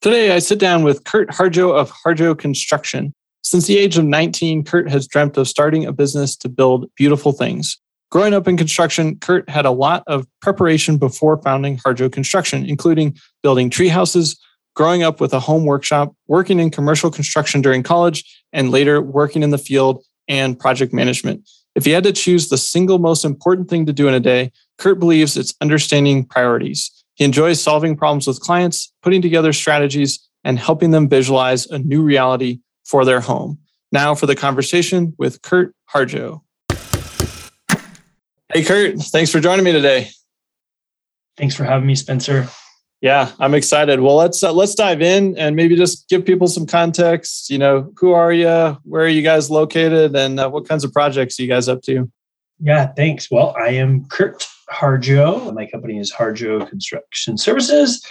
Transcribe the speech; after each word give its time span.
Today, 0.00 0.30
I 0.30 0.38
sit 0.38 0.60
down 0.60 0.84
with 0.84 1.02
Kurt 1.02 1.28
Harjo 1.30 1.74
of 1.74 1.90
Harjo 1.90 2.38
Construction. 2.38 3.12
Since 3.42 3.66
the 3.66 3.78
age 3.78 3.98
of 3.98 4.04
19, 4.04 4.62
Kurt 4.62 4.88
has 4.88 5.08
dreamt 5.08 5.36
of 5.36 5.48
starting 5.48 5.84
a 5.84 5.92
business 5.92 6.36
to 6.36 6.48
build 6.48 6.88
beautiful 6.94 7.32
things. 7.32 7.76
Growing 8.12 8.32
up 8.32 8.46
in 8.46 8.56
construction, 8.56 9.16
Kurt 9.16 9.48
had 9.48 9.66
a 9.66 9.72
lot 9.72 10.04
of 10.06 10.24
preparation 10.40 10.98
before 10.98 11.42
founding 11.42 11.78
Harjo 11.78 12.12
Construction, 12.12 12.64
including 12.64 13.18
building 13.42 13.70
tree 13.70 13.88
houses, 13.88 14.38
growing 14.76 15.02
up 15.02 15.20
with 15.20 15.34
a 15.34 15.40
home 15.40 15.64
workshop, 15.64 16.14
working 16.28 16.60
in 16.60 16.70
commercial 16.70 17.10
construction 17.10 17.60
during 17.60 17.82
college, 17.82 18.24
and 18.52 18.70
later 18.70 19.02
working 19.02 19.42
in 19.42 19.50
the 19.50 19.58
field 19.58 20.04
and 20.28 20.60
project 20.60 20.92
management. 20.92 21.42
If 21.74 21.84
he 21.84 21.90
had 21.90 22.04
to 22.04 22.12
choose 22.12 22.50
the 22.50 22.56
single 22.56 23.00
most 23.00 23.24
important 23.24 23.68
thing 23.68 23.84
to 23.86 23.92
do 23.92 24.06
in 24.06 24.14
a 24.14 24.20
day, 24.20 24.52
Kurt 24.78 25.00
believes 25.00 25.36
it's 25.36 25.54
understanding 25.60 26.24
priorities. 26.24 26.92
He 27.18 27.24
enjoys 27.24 27.60
solving 27.60 27.96
problems 27.96 28.28
with 28.28 28.38
clients, 28.38 28.92
putting 29.02 29.20
together 29.20 29.52
strategies, 29.52 30.20
and 30.44 30.56
helping 30.56 30.92
them 30.92 31.08
visualize 31.08 31.66
a 31.66 31.80
new 31.80 32.00
reality 32.00 32.60
for 32.84 33.04
their 33.04 33.20
home. 33.20 33.58
Now 33.90 34.14
for 34.14 34.26
the 34.26 34.36
conversation 34.36 35.14
with 35.18 35.42
Kurt 35.42 35.74
Harjo. 35.92 36.42
Hey, 38.52 38.62
Kurt, 38.64 39.00
thanks 39.00 39.32
for 39.32 39.40
joining 39.40 39.64
me 39.64 39.72
today. 39.72 40.10
Thanks 41.36 41.56
for 41.56 41.64
having 41.64 41.88
me, 41.88 41.96
Spencer. 41.96 42.48
Yeah, 43.00 43.32
I'm 43.40 43.54
excited. 43.54 44.00
Well, 44.00 44.14
let's 44.14 44.42
uh, 44.44 44.52
let's 44.52 44.76
dive 44.76 45.02
in 45.02 45.36
and 45.36 45.56
maybe 45.56 45.74
just 45.74 46.08
give 46.08 46.24
people 46.24 46.46
some 46.46 46.66
context. 46.66 47.50
You 47.50 47.58
know, 47.58 47.92
who 47.96 48.12
are 48.12 48.32
you? 48.32 48.78
Where 48.84 49.04
are 49.04 49.08
you 49.08 49.22
guys 49.22 49.50
located? 49.50 50.14
And 50.14 50.38
uh, 50.38 50.48
what 50.50 50.68
kinds 50.68 50.84
of 50.84 50.92
projects 50.92 51.38
are 51.38 51.42
you 51.42 51.48
guys 51.48 51.68
up 51.68 51.82
to? 51.82 52.10
Yeah, 52.60 52.86
thanks. 52.86 53.28
Well, 53.28 53.56
I 53.58 53.70
am 53.70 54.04
Kurt 54.06 54.46
Harjo. 54.70 55.52
My 55.54 55.66
company 55.66 55.98
is 55.98 56.12
Harjo 56.12 56.68
Construction 56.68 57.38
Services. 57.38 58.04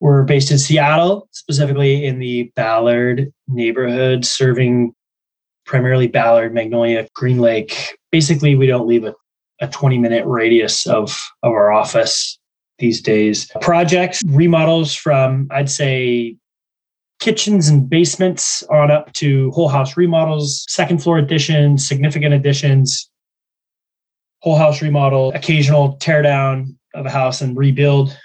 We're 0.00 0.24
based 0.24 0.50
in 0.50 0.58
Seattle, 0.58 1.28
specifically 1.30 2.04
in 2.04 2.18
the 2.18 2.50
Ballard 2.56 3.32
neighborhood, 3.46 4.24
serving 4.24 4.94
primarily 5.64 6.08
Ballard, 6.08 6.52
Magnolia, 6.52 7.06
Green 7.14 7.38
Lake. 7.38 7.96
Basically, 8.10 8.56
we 8.56 8.66
don't 8.66 8.88
leave 8.88 9.04
a, 9.04 9.14
a 9.60 9.68
20 9.68 9.98
minute 9.98 10.26
radius 10.26 10.86
of, 10.86 11.16
of 11.42 11.52
our 11.52 11.72
office 11.72 12.38
these 12.78 13.00
days. 13.00 13.50
Projects, 13.60 14.22
remodels 14.26 14.92
from, 14.94 15.46
I'd 15.52 15.70
say, 15.70 16.36
kitchens 17.20 17.68
and 17.68 17.88
basements 17.88 18.64
on 18.64 18.90
up 18.90 19.12
to 19.12 19.52
whole 19.52 19.68
house 19.68 19.96
remodels, 19.96 20.64
second 20.68 21.00
floor 21.00 21.18
additions, 21.18 21.86
significant 21.86 22.34
additions, 22.34 23.08
whole 24.42 24.56
house 24.56 24.82
remodel, 24.82 25.32
occasional 25.34 25.94
tear 25.94 26.20
down 26.20 26.76
of 26.94 27.06
a 27.06 27.10
house 27.10 27.40
and 27.40 27.56
rebuild, 27.56 28.16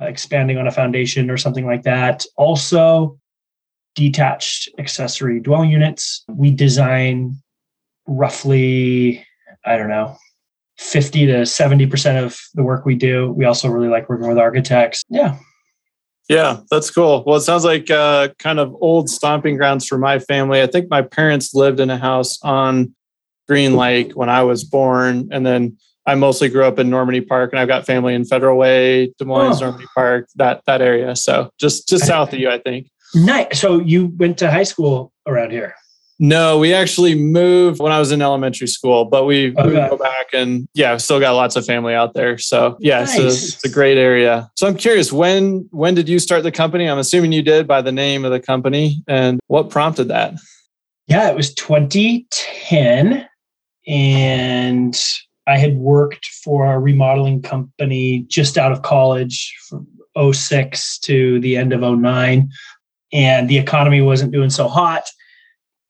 uh, 0.00 0.06
expanding 0.06 0.58
on 0.58 0.66
a 0.66 0.72
foundation 0.72 1.30
or 1.30 1.36
something 1.36 1.66
like 1.66 1.82
that. 1.82 2.24
Also, 2.36 3.18
detached 3.94 4.68
accessory 4.78 5.40
dwelling 5.40 5.70
units. 5.70 6.24
We 6.28 6.50
design 6.50 7.36
roughly, 8.06 9.24
I 9.64 9.76
don't 9.76 9.88
know, 9.88 10.16
50 10.78 11.26
to 11.26 11.32
70% 11.42 12.24
of 12.24 12.38
the 12.54 12.64
work 12.64 12.84
we 12.84 12.96
do. 12.96 13.30
We 13.32 13.44
also 13.44 13.68
really 13.68 13.88
like 13.88 14.08
working 14.08 14.28
with 14.28 14.38
architects. 14.38 15.04
Yeah. 15.08 15.36
Yeah, 16.28 16.60
that's 16.70 16.90
cool. 16.90 17.22
Well, 17.26 17.36
it 17.36 17.42
sounds 17.42 17.66
like 17.66 17.90
uh, 17.90 18.28
kind 18.38 18.58
of 18.58 18.74
old 18.80 19.10
stomping 19.10 19.58
grounds 19.58 19.86
for 19.86 19.98
my 19.98 20.18
family. 20.18 20.62
I 20.62 20.66
think 20.66 20.88
my 20.88 21.02
parents 21.02 21.54
lived 21.54 21.80
in 21.80 21.90
a 21.90 21.98
house 21.98 22.38
on 22.42 22.94
Green 23.48 23.76
Lake 23.76 24.12
when 24.12 24.28
I 24.28 24.42
was 24.42 24.64
born. 24.64 25.28
And 25.30 25.44
then 25.46 25.76
I 26.06 26.14
mostly 26.14 26.48
grew 26.48 26.64
up 26.64 26.78
in 26.78 26.90
Normandy 26.90 27.20
Park 27.20 27.52
and 27.52 27.60
I've 27.60 27.68
got 27.68 27.86
family 27.86 28.14
in 28.14 28.24
Federal 28.24 28.58
Way, 28.58 29.12
Des 29.18 29.24
Moines, 29.24 29.56
oh. 29.56 29.66
Normandy 29.66 29.86
Park, 29.94 30.28
that 30.36 30.62
that 30.66 30.82
area. 30.82 31.16
So 31.16 31.50
just 31.58 31.88
just 31.88 32.06
south 32.06 32.32
of 32.32 32.38
you, 32.38 32.50
I 32.50 32.58
think. 32.58 32.88
Nice. 33.14 33.60
So 33.60 33.78
you 33.78 34.06
went 34.16 34.38
to 34.38 34.50
high 34.50 34.64
school 34.64 35.12
around 35.26 35.52
here? 35.52 35.74
No, 36.20 36.58
we 36.58 36.72
actually 36.72 37.14
moved 37.14 37.80
when 37.80 37.90
I 37.90 37.98
was 37.98 38.12
in 38.12 38.22
elementary 38.22 38.68
school, 38.68 39.04
but 39.04 39.24
we, 39.24 39.50
okay. 39.56 39.66
we 39.66 39.74
go 39.74 39.96
back 39.96 40.26
and 40.32 40.68
yeah, 40.72 40.96
still 40.96 41.18
got 41.18 41.32
lots 41.32 41.56
of 41.56 41.66
family 41.66 41.92
out 41.92 42.14
there. 42.14 42.38
So 42.38 42.76
yeah, 42.78 43.00
nice. 43.00 43.18
it's, 43.18 43.24
a, 43.24 43.26
it's 43.56 43.64
a 43.64 43.68
great 43.68 43.98
area. 43.98 44.48
So 44.54 44.68
I'm 44.68 44.76
curious, 44.76 45.12
when 45.12 45.68
when 45.70 45.94
did 45.94 46.08
you 46.08 46.20
start 46.20 46.44
the 46.44 46.52
company? 46.52 46.88
I'm 46.88 46.98
assuming 46.98 47.32
you 47.32 47.42
did 47.42 47.66
by 47.66 47.82
the 47.82 47.90
name 47.90 48.24
of 48.24 48.30
the 48.30 48.40
company, 48.40 49.02
and 49.08 49.40
what 49.48 49.70
prompted 49.70 50.08
that? 50.08 50.34
Yeah, 51.08 51.28
it 51.28 51.36
was 51.36 51.52
2010, 51.54 53.28
and 53.86 54.98
I 55.46 55.58
had 55.58 55.76
worked 55.76 56.26
for 56.26 56.72
a 56.72 56.78
remodeling 56.78 57.42
company 57.42 58.24
just 58.28 58.56
out 58.56 58.72
of 58.72 58.82
college 58.82 59.54
from 59.68 59.86
06 60.32 60.98
to 61.00 61.40
the 61.40 61.56
end 61.56 61.72
of 61.72 61.80
09, 61.80 62.50
and 63.12 63.48
the 63.48 63.58
economy 63.58 64.00
wasn't 64.00 64.32
doing 64.32 64.50
so 64.50 64.68
hot. 64.68 65.08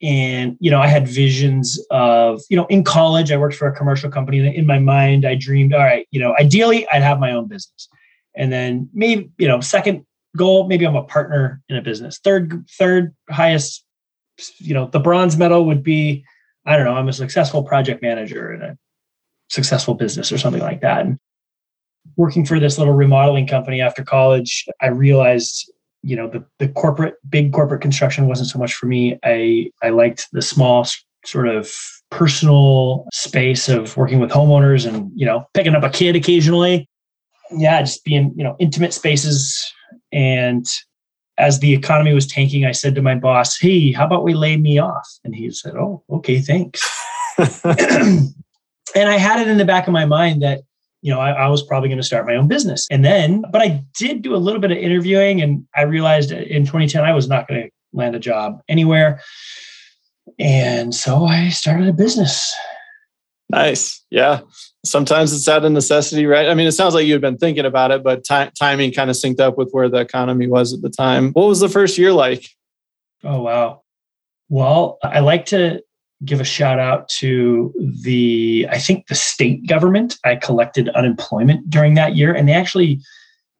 And 0.03 0.57
you 0.61 0.71
know 0.71 0.83
i 0.83 0.87
had 0.87 1.09
visions 1.09 1.81
of 1.91 2.43
you 2.51 2.57
know 2.57 2.67
in 2.67 2.85
college 2.85 3.31
i 3.33 3.39
worked 3.39 3.55
for 3.55 3.69
a 3.69 3.75
commercial 3.75 4.11
company. 4.11 4.41
And 4.41 4.55
in 4.55 4.67
my 4.67 4.79
mind 4.79 5.25
i 5.25 5.35
dreamed 5.35 5.73
all 5.73 5.81
right 5.81 6.07
you 6.11 6.21
know 6.21 6.35
ideally 6.39 6.87
i'd 6.93 7.03
have 7.03 7.21
my 7.21 7.31
own 7.31 7.47
business. 7.47 7.89
And 8.35 8.53
then 8.53 8.91
maybe 8.93 9.31
you 9.39 9.49
know 9.49 9.61
second 9.61 10.05
goal 10.37 10.67
maybe 10.67 10.85
i'm 10.85 10.97
a 10.97 11.05
partner 11.05 11.63
in 11.69 11.77
a 11.77 11.81
business. 11.81 12.19
Third 12.19 12.67
third 12.77 13.15
highest 13.31 13.85
you 14.59 14.75
know 14.75 14.89
the 14.89 15.01
bronze 15.01 15.39
medal 15.39 15.65
would 15.65 15.83
be 15.83 16.25
i 16.67 16.77
don't 16.77 16.85
know 16.85 16.95
i'm 16.95 17.09
a 17.09 17.13
successful 17.13 17.63
project 17.63 18.03
manager 18.03 18.53
in 18.53 18.63
a 18.63 18.77
successful 19.49 19.95
business 19.95 20.33
or 20.33 20.39
something 20.39 20.63
like 20.63 20.81
that. 20.81 21.05
And 21.05 21.19
working 22.17 22.45
for 22.45 22.59
this 22.59 22.79
little 22.79 22.95
remodeling 22.95 23.47
company 23.47 23.81
after 23.81 24.03
college 24.05 24.67
i 24.81 24.89
realized 24.89 25.71
you 26.05 26.15
know 26.15 26.29
the 26.29 26.45
the 26.59 26.69
corporate 26.69 27.15
big 27.29 27.53
corporate 27.53 27.81
construction 27.81 28.29
wasn't 28.29 28.49
so 28.49 28.59
much 28.59 28.75
for 28.75 28.87
me. 28.87 29.19
I 29.25 29.71
i 29.83 29.89
liked 29.89 30.29
the 30.33 30.43
small 30.43 30.87
sort 31.25 31.49
of 31.49 31.73
personal 32.11 33.07
space 33.13 33.69
of 33.69 33.97
working 33.97 34.21
with 34.21 34.31
homeowners 34.31 34.87
and 34.87 35.11
you 35.17 35.25
know 35.25 35.47
picking 35.55 35.75
up 35.75 35.83
a 35.83 35.91
kid 35.91 36.15
occasionally. 36.15 36.87
Yeah 37.51 37.81
just 37.81 38.05
being 38.05 38.35
you 38.37 38.45
know 38.45 38.55
intimate 38.59 38.93
spaces 38.93 39.73
and 40.13 40.67
as 41.39 41.61
the 41.61 41.73
economy 41.73 42.13
was 42.13 42.27
tanking 42.27 42.65
i 42.65 42.73
said 42.73 42.95
to 42.95 43.03
my 43.03 43.15
boss 43.15 43.59
hey 43.59 43.93
how 43.93 44.07
about 44.07 44.25
we 44.25 44.35
lay 44.35 44.57
me 44.57 44.79
off 44.79 45.09
and 45.25 45.35
he 45.35 45.51
said 45.51 45.75
oh 45.77 46.03
okay 46.11 46.41
thanks 46.41 46.83
and 47.65 49.09
i 49.09 49.17
had 49.17 49.41
it 49.41 49.49
in 49.49 49.59
the 49.59 49.65
back 49.65 49.87
of 49.87 49.93
my 49.93 50.05
mind 50.05 50.43
that 50.43 50.61
you 51.05 51.11
know, 51.13 51.21
I, 51.21 51.33
I 51.33 51.49
was 51.49 51.63
probably 51.63 51.91
going 51.91 51.99
to 51.99 52.03
start 52.03 52.27
my 52.27 52.35
own 52.35 52.49
business. 52.49 52.89
And 52.91 53.05
then, 53.05 53.45
but 53.53 53.61
I 53.61 53.85
did 53.95 54.23
do 54.23 54.35
a 54.35 54.39
little 54.39 54.59
bit 54.59 54.71
of 54.71 54.79
interviewing 54.79 55.43
and 55.43 55.67
I 55.77 55.83
realized 55.83 56.33
in 56.33 56.63
2010 56.63 57.05
I 57.05 57.13
was 57.13 57.29
not 57.29 57.47
going 57.47 57.65
to 57.65 57.71
land 57.93 58.17
a 58.17 58.19
job 58.19 58.63
anywhere. 58.71 59.21
And 60.39 60.95
so 60.95 61.27
I 61.27 61.51
started 61.51 61.89
a 61.89 61.93
business. 61.93 62.55
Nice. 63.51 64.03
Yeah. 64.09 64.41
Sometimes 64.85 65.33
it's 65.33 65.49
out 65.49 65.65
of 65.65 65.73
necessity, 65.73 66.27
right? 66.27 66.49
I 66.49 66.55
mean, 66.55 66.67
it 66.67 66.73
sounds 66.73 66.95
like 66.95 67.07
you 67.07 67.13
had 67.13 67.23
been 67.23 67.39
thinking 67.39 67.65
about 67.65 67.91
it, 67.91 68.03
but 68.03 68.25
t- 68.25 68.51
timing 68.59 68.93
kind 68.93 69.11
of 69.11 69.17
synced 69.17 69.41
up 69.41 69.57
with 69.57 69.71
where 69.73 69.89
the 69.89 69.99
economy 69.99 70.47
was 70.47 70.73
at 70.73 70.83
the 70.83 70.91
time. 70.91 71.33
What 71.33 71.49
was 71.49 71.61
the 71.61 71.69
first 71.69 71.97
year 71.99 72.13
like? 72.13 72.49
Oh, 73.23 73.43
wow. 73.43 73.83
Well, 74.49 74.99
I 75.03 75.21
like 75.21 75.47
to 75.47 75.83
give 76.25 76.41
a 76.41 76.45
shout 76.45 76.79
out 76.79 77.09
to 77.09 77.73
the, 78.03 78.67
I 78.71 78.79
think 78.79 79.07
the 79.07 79.15
state 79.15 79.67
government. 79.67 80.17
I 80.25 80.37
collected 80.37 80.89
unemployment 80.91 81.69
during 81.71 81.95
that 81.95 82.17
year, 82.17 82.35
and 82.35 82.49
they 82.49 82.53
actually 82.53 83.01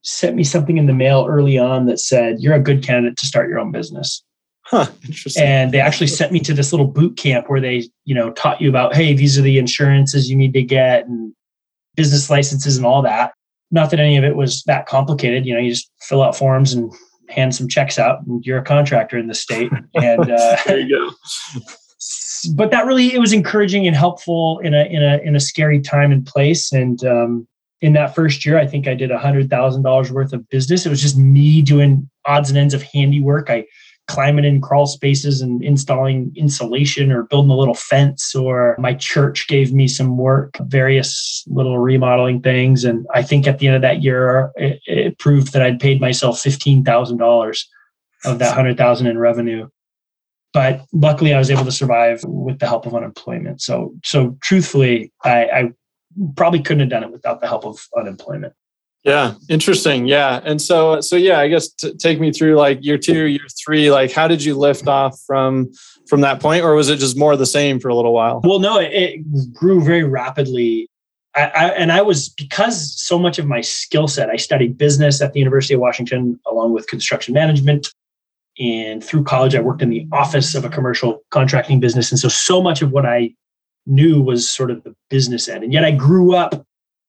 sent 0.03 0.37
me 0.37 0.45
something 0.45 0.77
in 0.77 0.87
the 0.87 0.93
mail 0.93 1.27
early 1.29 1.59
on 1.59 1.87
that 1.87 1.99
said, 1.99 2.41
You're 2.41 2.55
a 2.55 2.61
good 2.61 2.83
candidate 2.83 3.17
to 3.19 3.27
start 3.27 3.49
your 3.49 3.59
own 3.59 3.73
business. 3.73 4.23
Huh, 4.67 4.87
interesting. 5.07 5.43
And 5.43 5.73
they 5.73 5.81
actually 5.81 6.07
sent 6.07 6.33
me 6.33 6.41
to 6.41 6.55
this 6.55 6.73
little 6.73 6.87
boot 6.87 7.17
camp 7.17 7.49
where 7.49 7.61
they, 7.61 7.89
you 8.05 8.15
know, 8.15 8.33
taught 8.33 8.61
you 8.61 8.69
about, 8.69 8.95
hey, 8.95 9.13
these 9.13 9.39
are 9.39 9.43
the 9.43 9.59
insurances 9.59 10.31
you 10.31 10.37
need 10.37 10.55
to 10.55 10.63
get 10.63 11.07
and 11.07 11.35
business 11.97 12.31
licenses 12.31 12.77
and 12.77 12.87
all 12.87 13.03
that. 13.03 13.35
Not 13.71 13.91
that 13.91 14.01
any 14.01 14.17
of 14.17 14.25
it 14.25 14.37
was 14.37 14.63
that 14.65 14.87
complicated. 14.87 15.45
You 15.45 15.55
know, 15.55 15.61
you 15.61 15.71
just 15.71 15.91
fill 16.01 16.23
out 16.23 16.37
forms 16.37 16.73
and 16.73 16.93
hand 17.29 17.55
some 17.55 17.69
checks 17.69 17.99
out, 17.99 18.25
and 18.27 18.45
you're 18.45 18.59
a 18.59 18.65
contractor 18.65 19.19
in 19.19 19.27
the 19.27 19.35
state. 19.35 19.71
And 19.95 20.31
uh, 20.31 20.57
there 20.67 20.81
you 20.81 20.89
go. 20.89 21.61
but 22.55 22.71
that 22.71 22.87
really 22.87 23.15
it 23.15 23.19
was 23.19 23.33
encouraging 23.33 23.87
and 23.87 23.97
helpful 23.97 24.61
in 24.61 24.75
a 24.75 24.85
in 24.85 25.03
a 25.03 25.19
in 25.19 25.37
a 25.37 25.41
scary 25.41 25.81
time 25.81 26.11
and 26.11 26.27
place. 26.27 26.73
And 26.73 27.05
um, 27.05 27.47
in 27.81 27.93
that 27.95 28.15
first 28.15 28.47
year, 28.47 28.59
I 28.59 28.67
think 28.67 28.89
I 28.89 28.95
did 28.95 29.11
a 29.11 29.19
hundred 29.19 29.51
thousand 29.51 29.83
dollars 29.83 30.11
worth 30.11 30.33
of 30.33 30.49
business. 30.49 30.87
It 30.87 30.91
was 30.91 31.03
just 31.03 31.17
me 31.17 31.63
doing 31.63 32.09
odds 32.25 32.49
and 32.49 32.59
ends 32.59 32.75
of 32.75 32.83
handiwork. 32.83 33.51
I 33.51 33.65
climbing 34.07 34.45
in 34.45 34.61
crawl 34.61 34.87
spaces 34.87 35.41
and 35.41 35.63
installing 35.63 36.33
insulation 36.37 37.11
or 37.11 37.23
building 37.25 37.51
a 37.51 37.57
little 37.57 37.75
fence 37.75 38.35
or 38.35 38.77
my 38.79 38.93
church 38.95 39.49
gave 39.49 39.73
me 39.73 39.89
some 39.89 40.19
work 40.19 40.57
various 40.63 41.43
little 41.47 41.79
remodeling 41.79 42.43
things. 42.43 42.85
And 42.85 43.07
i 43.15 43.23
think 43.23 43.47
at 43.47 43.59
the 43.59 43.67
end 43.67 43.77
of 43.77 43.83
that 43.83 44.03
year 44.03 44.53
it, 44.57 44.81
it 44.87 45.19
proved 45.19 45.53
that 45.53 45.63
i'd 45.63 45.81
paid 45.81 46.01
myself 46.01 46.43
$15000 46.43 47.65
of 48.25 48.39
that 48.39 48.57
100000 48.57 49.07
in 49.07 49.19
revenue. 49.19 49.69
But 50.53 50.85
luckily 50.93 51.33
i 51.33 51.39
was 51.39 51.51
able 51.51 51.65
to 51.65 51.73
survive 51.73 52.21
with 52.25 52.59
the 52.59 52.67
help 52.67 52.87
of 52.87 52.95
unemployment. 52.95 53.63
So 53.63 53.95
so 54.05 54.37
truthfully 54.43 55.13
i, 55.25 55.45
I 55.45 55.73
probably 56.37 56.63
couldn't 56.63 56.81
have 56.81 56.91
done 56.91 57.05
it 57.05 57.11
without 57.11 57.41
the 57.41 57.49
help 57.49 57.65
of 57.65 57.87
unemployment 57.97 58.53
yeah, 59.05 59.35
interesting. 59.51 60.07
Yeah, 60.07 60.41
and 60.45 60.61
so 60.61 61.03
so 61.03 61.17
yeah, 61.17 61.39
I 61.39 61.49
guess 61.49 61.69
t- 61.69 61.95
take 61.95 62.19
me 62.19 62.33
through 62.33 62.57
like 62.57 62.83
year 62.83 62.97
two, 62.97 63.25
year 63.25 63.47
three. 63.63 63.91
Like, 63.91 64.11
how 64.11 64.27
did 64.27 64.43
you 64.43 64.57
lift 64.57 64.89
off 64.89 65.21
from 65.27 65.71
from 66.09 66.23
that 66.23 66.41
point, 66.41 66.65
or 66.65 66.75
was 66.75 66.89
it 66.89 66.97
just 66.97 67.17
more 67.17 67.37
the 67.37 67.45
same 67.45 67.79
for 67.81 67.89
a 67.89 67.95
little 67.95 68.15
while? 68.15 68.41
Well, 68.43 68.61
no, 68.61 68.79
it, 68.79 68.91
it 68.93 69.53
grew 69.53 69.85
very 69.85 70.05
rapidly. 70.05 70.89
I, 71.37 71.43
I, 71.43 71.69
and 71.71 71.93
I 71.93 72.01
was 72.01 72.31
because 72.31 72.99
so 72.99 73.19
much 73.19 73.39
of 73.39 73.47
my 73.47 73.61
skill 73.61 74.09
set. 74.09 74.31
I 74.31 74.37
studied 74.37 74.79
business 74.79 75.21
at 75.21 75.35
the 75.35 75.41
University 75.41 75.75
of 75.75 75.81
Washington, 75.81 76.41
along 76.47 76.73
with 76.73 76.87
construction 76.87 77.35
management. 77.35 77.93
And 78.59 79.05
through 79.05 79.25
college, 79.25 79.55
I 79.55 79.61
worked 79.61 79.83
in 79.83 79.91
the 79.91 80.07
office 80.13 80.55
of 80.55 80.65
a 80.65 80.71
commercial 80.71 81.23
contracting 81.31 81.79
business, 81.79 82.11
and 82.11 82.19
so 82.19 82.29
so 82.29 82.63
much 82.63 82.81
of 82.81 82.91
what 82.91 83.05
I 83.05 83.35
knew 83.85 84.23
was 84.23 84.49
sort 84.49 84.71
of 84.71 84.83
the 84.83 84.95
business 85.11 85.47
end. 85.47 85.63
And 85.63 85.75
yet, 85.75 85.85
I 85.85 85.91
grew 85.91 86.35
up 86.35 86.65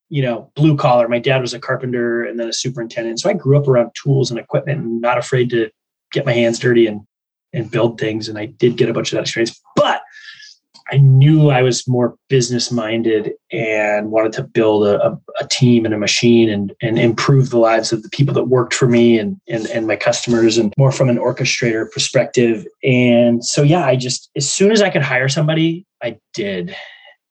you 0.10 0.22
know, 0.22 0.52
blue 0.56 0.78
collar. 0.78 1.08
My 1.08 1.20
dad 1.20 1.42
was 1.42 1.54
a 1.54 1.60
carpenter 1.60 2.24
and 2.24 2.40
then 2.40 2.48
a 2.48 2.54
superintendent. 2.54 3.20
So 3.20 3.30
I 3.30 3.34
grew 3.34 3.58
up 3.58 3.68
around 3.68 3.92
tools 4.02 4.30
and 4.30 4.40
equipment 4.40 4.80
and 4.80 5.02
not 5.02 5.18
afraid 5.18 5.50
to 5.52 5.70
get 6.12 6.26
my 6.26 6.34
hands 6.34 6.60
dirty 6.60 6.88
and 6.88 7.02
and 7.54 7.72
build 7.72 8.00
things. 8.00 8.28
And 8.28 8.38
I 8.38 8.48
did 8.48 8.76
get 8.76 8.90
a 8.90 8.94
bunch 8.94 9.12
of 9.12 9.16
that 9.16 9.22
experience. 9.22 9.60
But 9.76 10.02
I 10.92 10.98
knew 10.98 11.50
I 11.50 11.64
was 11.64 11.88
more 11.88 12.16
business 12.30 12.72
minded 12.72 13.32
and 13.52 14.12
wanted 14.12 14.34
to 14.34 14.44
build 14.44 14.86
a, 14.86 15.04
a, 15.04 15.20
a, 15.40 15.48
team 15.48 15.84
and 15.84 15.94
a 15.96 15.98
machine 15.98 16.48
and, 16.48 16.74
and 16.80 17.00
improve 17.00 17.50
the 17.50 17.58
lives 17.58 17.92
of 17.92 18.04
the 18.04 18.10
people 18.10 18.36
that 18.36 18.44
worked 18.44 18.74
for 18.74 18.88
me 18.88 19.18
and, 19.18 19.38
and, 19.48 19.66
and 19.68 19.88
my 19.88 19.96
customers 19.96 20.60
and 20.60 20.74
more 20.78 20.92
from 20.92 21.10
an 21.10 21.18
orchestrator 21.18 21.92
perspective. 21.92 22.68
And 22.84 23.44
so, 23.44 23.64
yeah, 23.64 23.84
I 23.84 23.96
just, 23.96 24.30
as 24.36 24.48
soon 24.48 24.72
as 24.72 24.84
I 24.84 24.92
could 24.92 25.02
hire 25.02 25.28
somebody, 25.28 25.88
I 26.04 26.20
did 26.36 26.76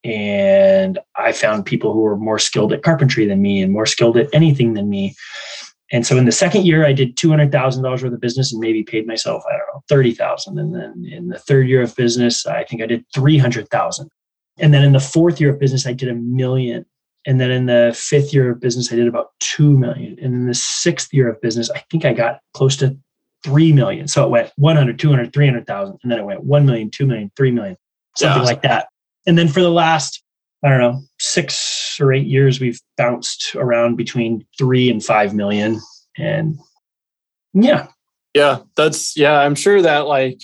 and 0.04 0.98
I 1.16 1.32
found 1.32 1.64
people 1.64 1.92
who 1.92 2.00
were 2.00 2.16
more 2.16 2.38
skilled 2.38 2.72
at 2.72 2.82
carpentry 2.82 3.26
than 3.26 3.40
me 3.40 3.62
and 3.62 3.72
more 3.72 3.86
skilled 3.86 4.18
at 4.18 4.28
anything 4.34 4.74
than 4.74 4.90
me. 4.90 5.14
And 5.92 6.06
so 6.06 6.16
in 6.16 6.26
the 6.26 6.32
second 6.32 6.66
year, 6.66 6.84
I 6.84 6.92
did 6.92 7.16
two 7.16 7.30
hundred 7.30 7.52
thousand 7.52 7.82
dollars 7.82 8.02
worth 8.02 8.12
of 8.12 8.20
business 8.20 8.52
and 8.52 8.60
maybe 8.60 8.82
paid 8.82 9.06
myself 9.06 9.42
I 9.48 9.52
don't 9.52 9.66
know 9.74 9.82
thirty 9.88 10.12
thousand. 10.12 10.58
And 10.58 10.74
then 10.74 11.06
in 11.10 11.28
the 11.28 11.38
third 11.38 11.68
year 11.68 11.82
of 11.82 11.96
business, 11.96 12.46
I 12.46 12.64
think 12.64 12.82
I 12.82 12.86
did 12.86 13.04
three 13.14 13.38
hundred 13.38 13.68
thousand. 13.68 14.10
And 14.58 14.72
then 14.72 14.84
in 14.84 14.92
the 14.92 15.00
fourth 15.00 15.40
year 15.40 15.50
of 15.50 15.58
business, 15.58 15.86
I 15.86 15.92
did 15.92 16.08
a 16.08 16.14
million. 16.14 16.84
And 17.26 17.40
then 17.40 17.50
in 17.50 17.66
the 17.66 17.96
fifth 17.98 18.34
year 18.34 18.50
of 18.50 18.60
business, 18.60 18.92
I 18.92 18.96
did 18.96 19.08
about 19.08 19.28
two 19.40 19.76
million. 19.78 20.18
And 20.20 20.34
in 20.34 20.46
the 20.46 20.54
sixth 20.54 21.12
year 21.12 21.28
of 21.28 21.40
business, 21.40 21.70
I 21.70 21.82
think 21.90 22.04
I 22.04 22.12
got 22.12 22.40
close 22.52 22.76
to 22.76 22.96
3 23.44 23.72
million. 23.72 24.08
So 24.08 24.24
it 24.24 24.30
went 24.30 24.52
100, 24.56 24.98
200, 24.98 25.32
300,000. 25.32 25.98
And 26.02 26.12
then 26.12 26.18
it 26.18 26.24
went 26.24 26.44
1 26.44 26.66
million, 26.66 26.90
2 26.90 27.06
million, 27.06 27.30
3 27.36 27.50
million, 27.50 27.76
something 28.16 28.42
yeah. 28.42 28.46
like 28.46 28.62
that. 28.62 28.88
And 29.26 29.38
then 29.38 29.48
for 29.48 29.60
the 29.60 29.70
last, 29.70 30.22
I 30.62 30.68
don't 30.68 30.80
know, 30.80 31.02
six 31.18 31.96
or 32.00 32.12
eight 32.12 32.26
years, 32.26 32.60
we've 32.60 32.80
bounced 32.96 33.54
around 33.54 33.96
between 33.96 34.46
three 34.58 34.90
and 34.90 35.04
five 35.04 35.34
million. 35.34 35.80
And 36.16 36.58
yeah. 37.52 37.88
Yeah. 38.34 38.60
That's, 38.76 39.16
yeah, 39.16 39.38
I'm 39.38 39.54
sure 39.54 39.80
that 39.82 40.06
like 40.06 40.40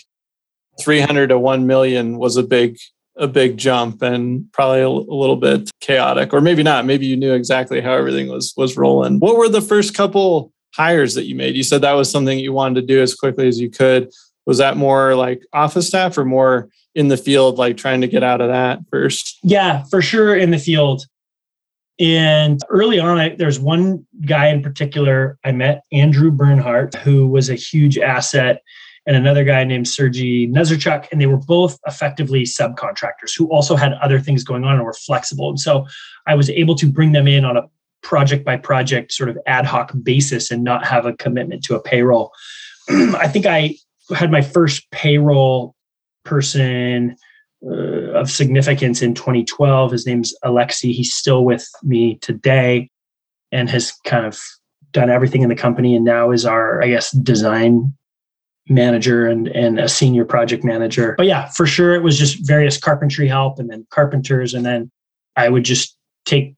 300 0.81 1.29
to 1.29 1.39
1 1.39 1.67
million 1.67 2.19
was 2.19 2.37
a 2.37 2.43
big, 2.43 2.79
a 3.17 3.27
big 3.27 3.59
jump 3.59 4.03
and 4.03 4.51
probably 4.53 4.81
a, 4.81 4.89
a 4.89 4.89
little 4.89 5.37
bit 5.37 5.71
chaotic, 5.81 6.33
or 6.33 6.41
maybe 6.41 6.63
not. 6.63 6.87
Maybe 6.87 7.07
you 7.07 7.17
knew 7.17 7.33
exactly 7.33 7.81
how 7.81 7.93
everything 7.93 8.29
was, 8.29 8.55
was 8.57 8.77
rolling. 8.77 9.19
What 9.19 9.37
were 9.37 9.49
the 9.49 9.61
first 9.61 9.95
couple 9.95 10.53
hires 10.75 11.15
that 11.15 11.25
you 11.25 11.35
made? 11.35 11.57
You 11.57 11.65
said 11.65 11.83
that 11.83 11.93
was 11.93 12.11
something 12.11 12.39
you 12.39 12.53
wanted 12.53 12.81
to 12.81 12.87
do 12.87 13.03
as 13.03 13.15
quickly 13.15 13.49
as 13.49 13.61
you 13.61 13.71
could. 13.71 14.11
Was 14.47 14.59
that 14.59 14.77
more 14.77 15.15
like 15.15 15.43
office 15.53 15.89
staff 15.89 16.17
or 16.17 16.25
more 16.25 16.69
in 17.01 17.09
the 17.09 17.17
field, 17.17 17.57
like 17.57 17.79
trying 17.79 18.03
to 18.03 18.07
get 18.07 18.23
out 18.23 18.43
of 18.43 18.49
that 18.49 18.79
first? 18.91 19.39
Yeah, 19.43 19.85
for 19.85 20.03
sure 20.03 20.37
in 20.37 20.51
the 20.51 20.59
field. 20.59 21.07
And 21.99 22.61
early 22.69 22.99
on, 22.99 23.19
I, 23.19 23.31
there's 23.31 23.59
one 23.59 24.07
guy 24.27 24.49
in 24.49 24.63
particular 24.63 25.39
I 25.45 25.53
met, 25.53 25.83
Andrew 25.93 26.31
Bernhardt, 26.31 26.95
who 26.97 27.27
was 27.27 27.49
a 27.49 27.55
huge 27.55 27.99
asset, 27.99 28.63
and 29.07 29.17
another 29.17 29.45
guy 29.45 29.65
named 29.65 29.89
Sergey 29.89 30.47
Nezerchuk. 30.47 31.09
And 31.11 31.21
they 31.21 31.27
were 31.27 31.39
both 31.39 31.79
effectively 31.87 32.43
subcontractors 32.43 33.37
who 33.37 33.51
also 33.51 33.77
had 33.77 33.95
other 33.95 34.21
things 34.21 34.45
going 34.45 34.65
on 34.65 34.77
and 34.77 34.85
were 34.85 34.93
flexible. 34.93 35.49
And 35.49 35.59
so 35.59 35.87
I 36.27 36.35
was 36.35 36.51
able 36.51 36.75
to 36.77 36.87
bring 36.87 37.13
them 37.13 37.27
in 37.27 37.47
on 37.47 37.57
a 37.57 37.63
project 38.03 38.45
by 38.45 38.57
project 38.57 39.13
sort 39.13 39.31
of 39.31 39.39
ad 39.47 39.65
hoc 39.65 39.93
basis 40.03 40.51
and 40.51 40.63
not 40.63 40.87
have 40.87 41.07
a 41.07 41.15
commitment 41.15 41.65
to 41.65 41.75
a 41.75 41.83
payroll. 41.83 42.31
I 42.91 43.27
think 43.29 43.47
I 43.47 43.77
had 44.15 44.31
my 44.31 44.43
first 44.43 44.91
payroll 44.91 45.75
person 46.25 47.17
uh, 47.67 48.13
of 48.13 48.31
significance 48.31 49.03
in 49.03 49.15
2012. 49.15 49.93
His 49.93 50.07
name's 50.07 50.35
Alexi. 50.45 50.93
He's 50.93 51.13
still 51.13 51.45
with 51.45 51.69
me 51.83 52.17
today 52.17 52.91
and 53.53 53.69
has 53.69 53.93
kind 54.05 54.27
of 54.27 54.41
done 54.93 55.11
everything 55.11 55.43
in 55.43 55.49
the 55.49 55.55
company 55.55 55.95
and 55.95 56.05
now 56.05 56.31
is 56.31 56.45
our, 56.45 56.83
I 56.83 56.89
guess, 56.89 57.11
design 57.11 57.95
manager 58.69 59.27
and, 59.27 59.49
and 59.49 59.79
a 59.79 59.89
senior 59.89 60.25
project 60.25 60.65
manager. 60.65 61.15
But 61.17 61.27
yeah, 61.27 61.47
for 61.51 61.67
sure, 61.67 61.95
it 61.95 62.03
was 62.03 62.19
just 62.19 62.47
various 62.47 62.79
carpentry 62.79 63.29
help 63.29 63.59
and 63.59 63.69
then 63.69 63.87
carpenters. 63.91 64.55
And 64.55 64.65
then 64.65 64.91
I 65.37 65.49
would 65.49 65.65
just 65.65 65.97
take 66.25 66.55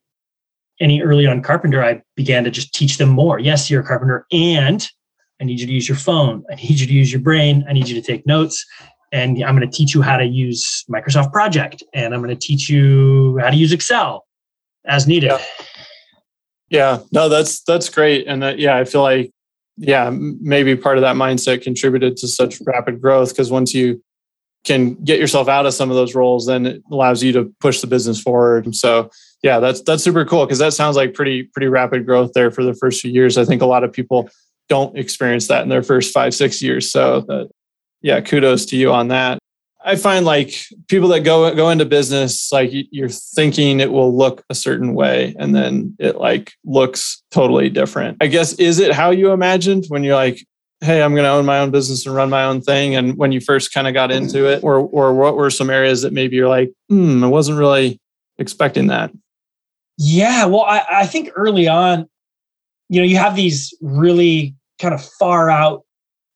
any 0.80 1.00
early 1.00 1.26
on 1.26 1.42
carpenter, 1.42 1.82
I 1.82 2.02
began 2.16 2.44
to 2.44 2.50
just 2.50 2.74
teach 2.74 2.98
them 2.98 3.08
more. 3.08 3.38
Yes, 3.38 3.70
you're 3.70 3.82
a 3.82 3.86
carpenter 3.86 4.26
and 4.32 4.86
I 5.40 5.44
need 5.44 5.60
you 5.60 5.66
to 5.66 5.72
use 5.72 5.88
your 5.88 5.96
phone. 5.96 6.44
I 6.50 6.56
need 6.56 6.80
you 6.80 6.86
to 6.86 6.92
use 6.92 7.12
your 7.12 7.20
brain. 7.20 7.64
I 7.68 7.72
need 7.72 7.88
you 7.88 8.00
to 8.00 8.06
take 8.06 8.26
notes 8.26 8.64
and 9.12 9.42
I'm 9.44 9.54
going 9.56 9.68
to 9.68 9.76
teach 9.76 9.94
you 9.94 10.02
how 10.02 10.16
to 10.16 10.24
use 10.24 10.84
Microsoft 10.90 11.32
Project 11.32 11.82
and 11.92 12.14
I'm 12.14 12.22
going 12.22 12.36
to 12.36 12.46
teach 12.46 12.68
you 12.68 13.38
how 13.38 13.50
to 13.50 13.56
use 13.56 13.72
Excel 13.72 14.26
as 14.86 15.06
needed. 15.06 15.28
Yeah, 15.28 15.38
yeah. 16.70 16.98
no, 17.12 17.28
that's 17.28 17.62
that's 17.62 17.88
great, 17.88 18.26
and 18.26 18.42
uh, 18.42 18.54
yeah, 18.56 18.76
I 18.76 18.84
feel 18.84 19.02
like 19.02 19.30
yeah, 19.76 20.10
maybe 20.12 20.76
part 20.76 20.98
of 20.98 21.02
that 21.02 21.16
mindset 21.16 21.62
contributed 21.62 22.16
to 22.18 22.28
such 22.28 22.60
rapid 22.66 23.00
growth 23.00 23.30
because 23.30 23.50
once 23.50 23.74
you 23.74 24.02
can 24.64 24.94
get 24.94 25.18
yourself 25.18 25.48
out 25.48 25.66
of 25.66 25.74
some 25.74 25.90
of 25.90 25.96
those 25.96 26.14
roles, 26.14 26.46
then 26.46 26.66
it 26.66 26.82
allows 26.90 27.22
you 27.22 27.32
to 27.32 27.52
push 27.60 27.80
the 27.80 27.86
business 27.86 28.20
forward. 28.20 28.74
So 28.74 29.10
yeah, 29.42 29.58
that's 29.58 29.82
that's 29.82 30.04
super 30.04 30.24
cool 30.24 30.46
because 30.46 30.58
that 30.58 30.72
sounds 30.72 30.96
like 30.96 31.14
pretty 31.14 31.44
pretty 31.44 31.68
rapid 31.68 32.06
growth 32.06 32.32
there 32.34 32.50
for 32.50 32.62
the 32.62 32.74
first 32.74 33.00
few 33.00 33.10
years. 33.10 33.38
I 33.38 33.44
think 33.44 33.62
a 33.62 33.66
lot 33.66 33.82
of 33.82 33.92
people 33.92 34.30
don't 34.68 34.96
experience 34.96 35.48
that 35.48 35.62
in 35.62 35.68
their 35.68 35.82
first 35.82 36.12
five 36.12 36.34
six 36.34 36.62
years. 36.62 36.90
So 36.90 37.22
that, 37.22 37.50
yeah, 38.02 38.20
kudos 38.20 38.66
to 38.66 38.76
you 38.76 38.92
on 38.92 39.08
that. 39.08 39.38
I 39.84 39.96
find 39.96 40.24
like 40.24 40.54
people 40.88 41.08
that 41.08 41.20
go 41.20 41.52
go 41.54 41.70
into 41.70 41.84
business, 41.84 42.52
like 42.52 42.70
you're 42.72 43.08
thinking 43.08 43.80
it 43.80 43.90
will 43.90 44.16
look 44.16 44.44
a 44.48 44.54
certain 44.54 44.94
way, 44.94 45.34
and 45.38 45.54
then 45.54 45.96
it 45.98 46.16
like 46.16 46.52
looks 46.64 47.22
totally 47.30 47.68
different. 47.68 48.18
I 48.20 48.28
guess 48.28 48.52
is 48.54 48.78
it 48.78 48.92
how 48.92 49.10
you 49.10 49.32
imagined 49.32 49.86
when 49.88 50.04
you're 50.04 50.14
like, 50.14 50.44
hey, 50.80 51.02
I'm 51.02 51.14
going 51.14 51.24
to 51.24 51.30
own 51.30 51.46
my 51.46 51.58
own 51.58 51.70
business 51.70 52.06
and 52.06 52.14
run 52.14 52.30
my 52.30 52.44
own 52.44 52.60
thing, 52.60 52.94
and 52.94 53.16
when 53.16 53.32
you 53.32 53.40
first 53.40 53.74
kind 53.74 53.88
of 53.88 53.94
got 53.94 54.12
into 54.12 54.46
it, 54.46 54.62
or 54.62 54.76
or 54.76 55.14
what 55.14 55.36
were 55.36 55.50
some 55.50 55.70
areas 55.70 56.02
that 56.02 56.12
maybe 56.12 56.36
you're 56.36 56.48
like, 56.48 56.72
hmm, 56.88 57.24
I 57.24 57.26
wasn't 57.26 57.58
really 57.58 58.00
expecting 58.38 58.86
that. 58.88 59.10
Yeah, 59.98 60.46
well, 60.46 60.62
I, 60.62 60.84
I 60.90 61.06
think 61.06 61.30
early 61.34 61.68
on, 61.68 62.08
you 62.88 63.00
know, 63.00 63.06
you 63.06 63.16
have 63.18 63.36
these 63.36 63.74
really 63.80 64.54
kind 64.80 64.94
of 64.94 65.04
far 65.18 65.50
out 65.50 65.84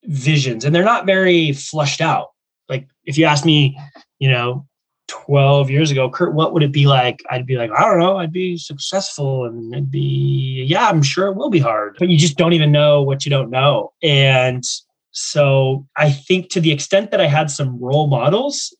visions 0.06 0.64
and 0.64 0.74
they're 0.74 0.84
not 0.84 1.06
very 1.06 1.52
flushed 1.52 2.00
out. 2.00 2.28
Like 2.68 2.88
if 3.04 3.16
you 3.18 3.24
ask 3.24 3.44
me, 3.44 3.78
you 4.18 4.30
know, 4.30 4.66
12 5.08 5.70
years 5.70 5.90
ago, 5.90 6.10
Kurt, 6.10 6.34
what 6.34 6.52
would 6.52 6.64
it 6.64 6.72
be 6.72 6.86
like? 6.86 7.22
I'd 7.30 7.46
be 7.46 7.56
like, 7.56 7.70
I 7.70 7.84
don't 7.84 8.00
know. 8.00 8.16
I'd 8.16 8.32
be 8.32 8.56
successful 8.56 9.44
and 9.44 9.72
it'd 9.72 9.90
be, 9.90 10.64
yeah, 10.66 10.88
I'm 10.88 11.02
sure 11.02 11.28
it 11.28 11.36
will 11.36 11.50
be 11.50 11.60
hard, 11.60 11.96
but 11.98 12.08
you 12.08 12.18
just 12.18 12.36
don't 12.36 12.52
even 12.52 12.72
know 12.72 13.02
what 13.02 13.24
you 13.24 13.30
don't 13.30 13.50
know. 13.50 13.92
And 14.02 14.64
So 15.16 15.86
I 15.96 16.10
think 16.12 16.50
to 16.50 16.60
the 16.60 16.70
extent 16.70 17.10
that 17.10 17.22
I 17.22 17.26
had 17.26 17.50
some 17.50 17.80
role 17.80 18.06
models 18.06 18.76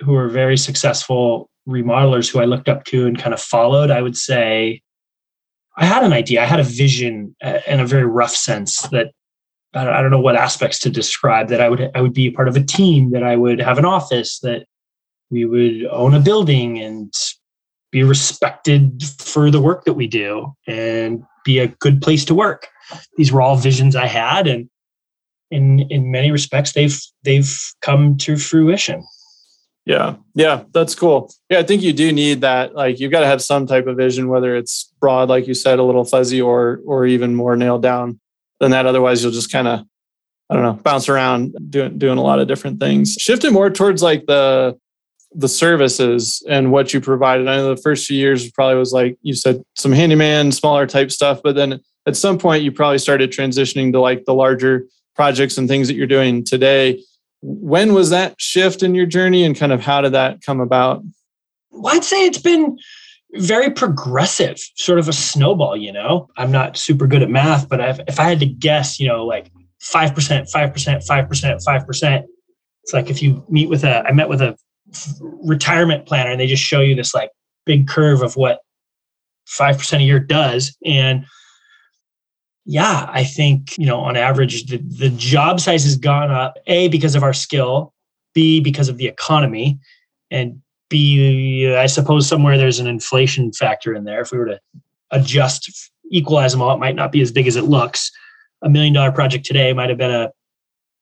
who 0.00 0.12
were 0.12 0.28
very 0.28 0.56
successful 0.56 1.50
remodelers 1.68 2.32
who 2.32 2.40
I 2.40 2.46
looked 2.46 2.70
up 2.70 2.84
to 2.86 3.06
and 3.06 3.18
kind 3.18 3.34
of 3.34 3.40
followed, 3.40 3.90
I 3.90 4.00
would 4.00 4.16
say 4.16 4.80
I 5.76 5.84
had 5.84 6.02
an 6.02 6.14
idea. 6.14 6.42
I 6.42 6.46
had 6.46 6.58
a 6.58 6.64
vision 6.64 7.36
in 7.66 7.80
a 7.80 7.86
very 7.86 8.06
rough 8.06 8.34
sense 8.34 8.80
that 8.92 9.12
I 9.74 10.00
don't 10.00 10.10
know 10.10 10.20
what 10.20 10.36
aspects 10.36 10.78
to 10.80 10.90
describe 10.90 11.48
that 11.48 11.60
I 11.60 11.68
would 11.68 11.90
I 11.94 12.00
would 12.00 12.14
be 12.14 12.26
a 12.26 12.32
part 12.32 12.48
of 12.48 12.56
a 12.56 12.62
team 12.62 13.10
that 13.10 13.22
I 13.22 13.36
would 13.36 13.60
have 13.60 13.78
an 13.78 13.84
office 13.84 14.38
that 14.40 14.66
we 15.30 15.44
would 15.44 15.86
own 15.90 16.14
a 16.14 16.20
building 16.20 16.78
and 16.78 17.12
be 17.90 18.02
respected 18.02 19.02
for 19.18 19.50
the 19.50 19.60
work 19.60 19.84
that 19.84 19.94
we 19.94 20.06
do 20.06 20.52
and 20.66 21.24
be 21.44 21.58
a 21.58 21.68
good 21.68 22.00
place 22.00 22.24
to 22.26 22.34
work. 22.34 22.68
These 23.16 23.32
were 23.32 23.42
all 23.42 23.56
visions 23.56 23.96
I 23.96 24.06
had 24.06 24.46
and 24.46 24.68
in 25.50 25.80
in 25.90 26.10
many 26.10 26.30
respects 26.30 26.72
they've 26.72 26.98
they've 27.22 27.52
come 27.80 28.16
to 28.18 28.36
fruition. 28.36 29.04
Yeah. 29.86 30.16
Yeah. 30.34 30.64
That's 30.72 30.94
cool. 30.94 31.30
Yeah. 31.50 31.58
I 31.58 31.62
think 31.62 31.82
you 31.82 31.92
do 31.92 32.10
need 32.10 32.40
that. 32.40 32.74
Like 32.74 33.00
you've 33.00 33.10
got 33.10 33.20
to 33.20 33.26
have 33.26 33.42
some 33.42 33.66
type 33.66 33.86
of 33.86 33.98
vision, 33.98 34.28
whether 34.28 34.56
it's 34.56 34.90
broad, 34.98 35.28
like 35.28 35.46
you 35.46 35.52
said, 35.52 35.78
a 35.78 35.82
little 35.82 36.06
fuzzy 36.06 36.40
or, 36.40 36.80
or 36.86 37.04
even 37.04 37.34
more 37.34 37.54
nailed 37.54 37.82
down 37.82 38.18
than 38.60 38.70
that. 38.72 38.86
Otherwise 38.86 39.22
you'll 39.22 39.32
just 39.32 39.52
kind 39.52 39.68
of, 39.68 39.80
I 40.50 40.54
don't 40.54 40.62
know, 40.62 40.74
bounce 40.74 41.08
around 41.08 41.54
doing, 41.70 41.98
doing 41.98 42.18
a 42.18 42.22
lot 42.22 42.38
of 42.38 42.48
different 42.48 42.80
things. 42.80 43.16
Shifting 43.18 43.52
more 43.52 43.70
towards 43.70 44.02
like 44.02 44.26
the, 44.26 44.78
the 45.34 45.48
services 45.48 46.42
and 46.48 46.70
what 46.70 46.94
you 46.94 47.00
provided. 47.00 47.48
I 47.48 47.56
know 47.56 47.74
the 47.74 47.80
first 47.80 48.06
few 48.06 48.18
years 48.18 48.50
probably 48.52 48.78
was 48.78 48.92
like 48.92 49.16
you 49.22 49.34
said, 49.34 49.62
some 49.74 49.92
handyman, 49.92 50.52
smaller 50.52 50.86
type 50.86 51.10
stuff, 51.10 51.40
but 51.42 51.56
then 51.56 51.80
at 52.06 52.16
some 52.16 52.38
point 52.38 52.62
you 52.62 52.70
probably 52.70 52.98
started 52.98 53.32
transitioning 53.32 53.92
to 53.92 54.00
like 54.00 54.24
the 54.26 54.34
larger 54.34 54.86
projects 55.16 55.58
and 55.58 55.68
things 55.68 55.88
that 55.88 55.94
you're 55.94 56.06
doing 56.06 56.44
today 56.44 57.00
when 57.44 57.92
was 57.92 58.08
that 58.08 58.40
shift 58.40 58.82
in 58.82 58.94
your 58.94 59.04
journey 59.04 59.44
and 59.44 59.54
kind 59.54 59.70
of 59.70 59.82
how 59.82 60.00
did 60.00 60.12
that 60.12 60.40
come 60.40 60.60
about? 60.60 61.02
Well, 61.70 61.94
I'd 61.94 62.02
say 62.02 62.24
it's 62.24 62.38
been 62.38 62.78
very 63.36 63.70
progressive, 63.70 64.58
sort 64.76 64.98
of 64.98 65.08
a 65.08 65.12
snowball, 65.12 65.76
you 65.76 65.92
know. 65.92 66.28
I'm 66.36 66.50
not 66.50 66.76
super 66.76 67.06
good 67.06 67.22
at 67.22 67.30
math, 67.30 67.68
but 67.68 67.80
I've, 67.80 68.00
if 68.06 68.20
I 68.20 68.24
had 68.24 68.40
to 68.40 68.46
guess, 68.46 69.00
you 69.00 69.08
know, 69.08 69.24
like 69.24 69.50
5%, 69.82 70.50
5%, 70.52 71.06
5%, 71.06 71.64
5%, 71.64 72.24
it's 72.82 72.92
like 72.92 73.10
if 73.10 73.22
you 73.22 73.44
meet 73.48 73.68
with 73.68 73.84
a, 73.84 74.06
I 74.06 74.12
met 74.12 74.28
with 74.28 74.42
a 74.42 74.56
retirement 75.20 76.06
planner 76.06 76.30
and 76.30 76.40
they 76.40 76.46
just 76.46 76.62
show 76.62 76.80
you 76.80 76.94
this 76.94 77.14
like 77.14 77.30
big 77.66 77.88
curve 77.88 78.22
of 78.22 78.36
what 78.36 78.60
5% 79.48 79.98
a 79.98 80.02
year 80.02 80.20
does. 80.20 80.76
And 80.84 81.24
yeah, 82.66 83.06
I 83.10 83.24
think, 83.24 83.76
you 83.76 83.86
know, 83.86 84.00
on 84.00 84.16
average, 84.16 84.66
the, 84.66 84.78
the 84.78 85.10
job 85.10 85.60
size 85.60 85.84
has 85.84 85.96
gone 85.96 86.30
up, 86.30 86.56
A, 86.66 86.88
because 86.88 87.14
of 87.14 87.22
our 87.22 87.32
skill, 87.32 87.92
B, 88.34 88.60
because 88.60 88.88
of 88.88 88.96
the 88.96 89.06
economy, 89.06 89.78
and 90.30 90.60
B, 90.94 91.74
I 91.74 91.86
suppose 91.86 92.28
somewhere 92.28 92.56
there's 92.56 92.78
an 92.78 92.86
inflation 92.86 93.52
factor 93.52 93.92
in 93.92 94.04
there. 94.04 94.20
If 94.20 94.30
we 94.30 94.38
were 94.38 94.46
to 94.46 94.60
adjust, 95.10 95.90
equalize 96.12 96.52
them 96.52 96.62
all, 96.62 96.72
it 96.72 96.78
might 96.78 96.94
not 96.94 97.10
be 97.10 97.20
as 97.20 97.32
big 97.32 97.48
as 97.48 97.56
it 97.56 97.64
looks. 97.64 98.12
A 98.62 98.70
million 98.70 98.92
dollar 98.92 99.10
project 99.10 99.44
today 99.44 99.72
might 99.72 99.88
have 99.88 99.98
been 99.98 100.12
a 100.12 100.30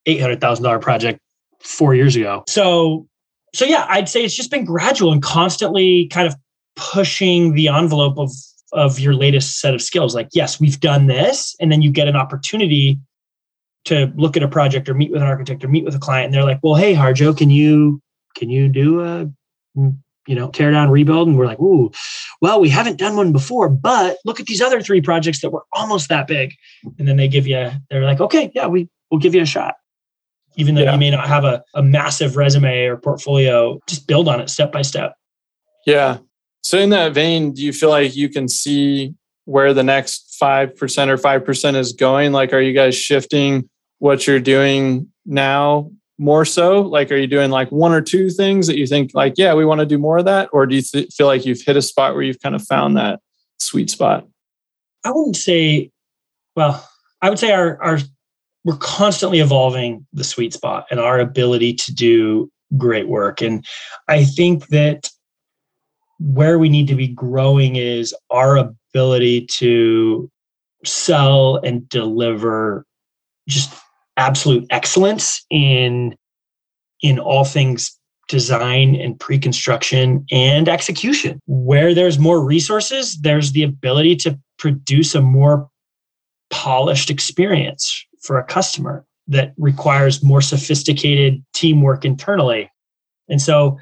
$800,000 0.08 0.80
project 0.80 1.20
four 1.60 1.94
years 1.94 2.16
ago. 2.16 2.42
So, 2.48 3.06
so 3.54 3.66
yeah, 3.66 3.84
I'd 3.90 4.08
say 4.08 4.24
it's 4.24 4.34
just 4.34 4.50
been 4.50 4.64
gradual 4.64 5.12
and 5.12 5.22
constantly 5.22 6.06
kind 6.06 6.26
of 6.26 6.34
pushing 6.74 7.52
the 7.52 7.68
envelope 7.68 8.18
of 8.18 8.30
of 8.72 8.98
your 8.98 9.12
latest 9.12 9.60
set 9.60 9.74
of 9.74 9.82
skills 9.82 10.14
like 10.14 10.28
yes 10.32 10.58
we've 10.58 10.80
done 10.80 11.06
this 11.06 11.54
and 11.60 11.70
then 11.70 11.82
you 11.82 11.92
get 11.92 12.08
an 12.08 12.16
opportunity 12.16 12.98
to 13.84 14.10
look 14.16 14.34
at 14.34 14.42
a 14.42 14.48
project 14.48 14.88
or 14.88 14.94
meet 14.94 15.12
with 15.12 15.20
an 15.20 15.28
architect 15.28 15.62
or 15.62 15.68
meet 15.68 15.84
with 15.84 15.94
a 15.94 15.98
client 15.98 16.24
and 16.24 16.34
they're 16.34 16.42
like 16.42 16.58
well 16.62 16.74
hey 16.74 16.94
harjo 16.94 17.36
can 17.36 17.50
you 17.50 18.00
can 18.34 18.48
you 18.48 18.70
do 18.70 19.02
a 19.02 19.30
you 19.74 20.34
know 20.34 20.48
tear 20.50 20.70
down 20.70 20.90
rebuild 20.90 21.28
and 21.28 21.36
we're 21.36 21.46
like 21.46 21.60
ooh 21.60 21.90
well 22.40 22.60
we 22.60 22.68
haven't 22.68 22.98
done 22.98 23.16
one 23.16 23.32
before 23.32 23.68
but 23.68 24.18
look 24.24 24.38
at 24.38 24.46
these 24.46 24.60
other 24.60 24.80
three 24.80 25.00
projects 25.00 25.40
that 25.40 25.50
were 25.50 25.64
almost 25.72 26.08
that 26.08 26.26
big 26.26 26.54
and 26.98 27.08
then 27.08 27.16
they 27.16 27.28
give 27.28 27.46
you 27.46 27.70
they're 27.90 28.04
like 28.04 28.20
okay 28.20 28.50
yeah 28.54 28.66
we 28.66 28.88
we'll 29.10 29.20
give 29.20 29.34
you 29.34 29.42
a 29.42 29.46
shot 29.46 29.74
even 30.56 30.74
though 30.74 30.82
yeah. 30.82 30.92
you 30.92 30.98
may 30.98 31.10
not 31.10 31.26
have 31.26 31.44
a, 31.44 31.62
a 31.74 31.82
massive 31.82 32.36
resume 32.36 32.84
or 32.84 32.96
portfolio 32.96 33.80
just 33.88 34.06
build 34.06 34.28
on 34.28 34.40
it 34.40 34.48
step 34.48 34.70
by 34.70 34.82
step 34.82 35.14
yeah 35.86 36.18
so, 36.62 36.78
in 36.78 36.90
that 36.90 37.12
vein, 37.12 37.52
do 37.52 37.62
you 37.62 37.72
feel 37.72 37.90
like 37.90 38.14
you 38.14 38.28
can 38.28 38.48
see 38.48 39.14
where 39.44 39.74
the 39.74 39.82
next 39.82 40.36
5% 40.40 40.72
or 41.08 41.16
5% 41.16 41.74
is 41.74 41.92
going? 41.92 42.32
Like, 42.32 42.52
are 42.52 42.60
you 42.60 42.72
guys 42.72 42.96
shifting 42.96 43.68
what 43.98 44.26
you're 44.26 44.40
doing 44.40 45.08
now 45.26 45.90
more 46.18 46.44
so? 46.44 46.82
Like, 46.82 47.10
are 47.10 47.16
you 47.16 47.26
doing 47.26 47.50
like 47.50 47.70
one 47.70 47.92
or 47.92 48.00
two 48.00 48.30
things 48.30 48.66
that 48.66 48.78
you 48.78 48.86
think, 48.86 49.12
like, 49.14 49.34
yeah, 49.36 49.54
we 49.54 49.64
want 49.64 49.80
to 49.80 49.86
do 49.86 49.98
more 49.98 50.18
of 50.18 50.24
that? 50.26 50.48
Or 50.52 50.66
do 50.66 50.76
you 50.76 50.82
th- 50.82 51.12
feel 51.12 51.26
like 51.26 51.44
you've 51.44 51.62
hit 51.62 51.76
a 51.76 51.82
spot 51.82 52.14
where 52.14 52.22
you've 52.22 52.40
kind 52.40 52.54
of 52.54 52.62
found 52.62 52.96
that 52.96 53.20
sweet 53.58 53.90
spot? 53.90 54.26
I 55.04 55.10
wouldn't 55.10 55.36
say, 55.36 55.90
well, 56.54 56.88
I 57.22 57.30
would 57.30 57.38
say 57.38 57.52
our, 57.52 57.82
our, 57.82 57.98
we're 58.64 58.76
constantly 58.76 59.40
evolving 59.40 60.06
the 60.12 60.24
sweet 60.24 60.52
spot 60.52 60.86
and 60.90 61.00
our 61.00 61.18
ability 61.18 61.74
to 61.74 61.92
do 61.92 62.50
great 62.76 63.08
work. 63.08 63.40
And 63.40 63.64
I 64.08 64.24
think 64.24 64.68
that 64.68 65.10
where 66.20 66.58
we 66.58 66.68
need 66.68 66.86
to 66.88 66.94
be 66.94 67.08
growing 67.08 67.76
is 67.76 68.14
our 68.30 68.56
ability 68.56 69.46
to 69.46 70.30
sell 70.84 71.56
and 71.56 71.88
deliver 71.88 72.86
just 73.48 73.72
absolute 74.16 74.66
excellence 74.70 75.44
in 75.50 76.14
in 77.00 77.18
all 77.18 77.44
things 77.44 77.98
design 78.28 78.94
and 78.94 79.18
pre-construction 79.18 80.24
and 80.30 80.68
execution 80.68 81.40
where 81.46 81.94
there's 81.94 82.18
more 82.18 82.44
resources 82.44 83.18
there's 83.20 83.52
the 83.52 83.62
ability 83.62 84.14
to 84.14 84.38
produce 84.58 85.14
a 85.14 85.20
more 85.20 85.68
polished 86.50 87.10
experience 87.10 88.06
for 88.22 88.38
a 88.38 88.44
customer 88.44 89.04
that 89.26 89.52
requires 89.56 90.22
more 90.22 90.40
sophisticated 90.40 91.42
teamwork 91.52 92.04
internally 92.04 92.70
and 93.28 93.40
so 93.40 93.78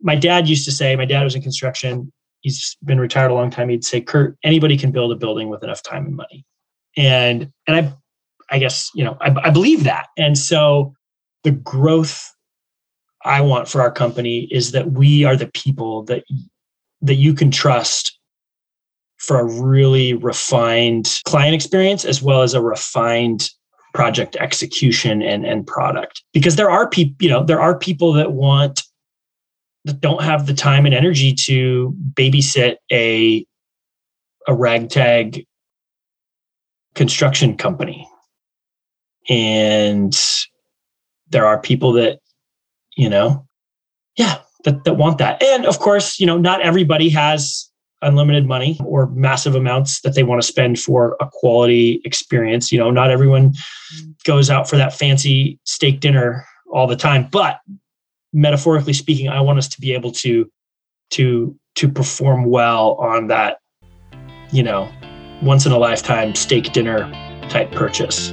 my 0.00 0.14
dad 0.14 0.48
used 0.48 0.64
to 0.64 0.72
say, 0.72 0.96
my 0.96 1.04
dad 1.04 1.24
was 1.24 1.34
in 1.34 1.42
construction. 1.42 2.12
He's 2.40 2.76
been 2.84 3.00
retired 3.00 3.30
a 3.30 3.34
long 3.34 3.50
time. 3.50 3.68
He'd 3.68 3.84
say, 3.84 4.00
Kurt, 4.00 4.36
anybody 4.44 4.76
can 4.76 4.92
build 4.92 5.12
a 5.12 5.16
building 5.16 5.48
with 5.48 5.62
enough 5.62 5.82
time 5.82 6.06
and 6.06 6.16
money. 6.16 6.44
And, 6.96 7.52
and 7.66 7.76
I, 7.76 7.92
I 8.50 8.58
guess, 8.58 8.90
you 8.94 9.04
know, 9.04 9.16
I, 9.20 9.34
I 9.44 9.50
believe 9.50 9.84
that. 9.84 10.08
And 10.16 10.36
so 10.36 10.94
the 11.44 11.50
growth 11.50 12.34
I 13.24 13.40
want 13.40 13.68
for 13.68 13.80
our 13.80 13.92
company 13.92 14.48
is 14.50 14.72
that 14.72 14.92
we 14.92 15.24
are 15.24 15.36
the 15.36 15.48
people 15.48 16.04
that, 16.04 16.24
that 17.02 17.16
you 17.16 17.34
can 17.34 17.50
trust 17.50 18.18
for 19.18 19.38
a 19.38 19.44
really 19.44 20.14
refined 20.14 21.08
client 21.24 21.54
experience 21.54 22.04
as 22.04 22.22
well 22.22 22.42
as 22.42 22.54
a 22.54 22.62
refined 22.62 23.50
project 23.94 24.36
execution 24.36 25.22
and, 25.22 25.44
and 25.44 25.66
product 25.66 26.22
because 26.32 26.56
there 26.56 26.70
are 26.70 26.88
people 26.88 27.16
you 27.20 27.28
know 27.28 27.42
there 27.42 27.60
are 27.60 27.76
people 27.76 28.12
that 28.12 28.32
want 28.32 28.82
that 29.84 30.00
don't 30.00 30.22
have 30.22 30.46
the 30.46 30.54
time 30.54 30.86
and 30.86 30.94
energy 30.94 31.32
to 31.32 31.94
babysit 32.12 32.76
a 32.92 33.44
a 34.46 34.54
ragtag 34.54 35.44
construction 36.94 37.56
company 37.56 38.08
and 39.28 40.18
there 41.30 41.46
are 41.46 41.60
people 41.60 41.92
that 41.92 42.18
you 42.96 43.08
know 43.08 43.46
yeah 44.16 44.38
that, 44.64 44.84
that 44.84 44.94
want 44.94 45.18
that 45.18 45.42
and 45.42 45.66
of 45.66 45.78
course 45.78 46.18
you 46.18 46.26
know 46.26 46.38
not 46.38 46.60
everybody 46.60 47.08
has 47.08 47.70
unlimited 48.02 48.46
money 48.46 48.78
or 48.84 49.08
massive 49.08 49.56
amounts 49.56 50.00
that 50.02 50.14
they 50.14 50.22
want 50.22 50.40
to 50.40 50.46
spend 50.46 50.78
for 50.78 51.16
a 51.20 51.28
quality 51.30 52.00
experience 52.04 52.70
you 52.70 52.78
know 52.78 52.90
not 52.90 53.10
everyone 53.10 53.52
goes 54.24 54.50
out 54.50 54.68
for 54.68 54.76
that 54.76 54.92
fancy 54.92 55.58
steak 55.64 56.00
dinner 56.00 56.44
all 56.72 56.86
the 56.86 56.96
time 56.96 57.28
but 57.30 57.60
metaphorically 58.32 58.92
speaking, 58.92 59.28
I 59.28 59.40
want 59.40 59.58
us 59.58 59.68
to 59.68 59.80
be 59.80 59.92
able 59.92 60.12
to 60.12 60.50
to 61.10 61.58
to 61.76 61.88
perform 61.88 62.44
well 62.44 62.94
on 62.94 63.28
that, 63.28 63.58
you 64.50 64.62
know, 64.62 64.90
once 65.42 65.64
in 65.64 65.72
a 65.72 65.78
lifetime 65.78 66.34
steak 66.34 66.72
dinner 66.72 67.10
type 67.48 67.70
purchase. 67.72 68.32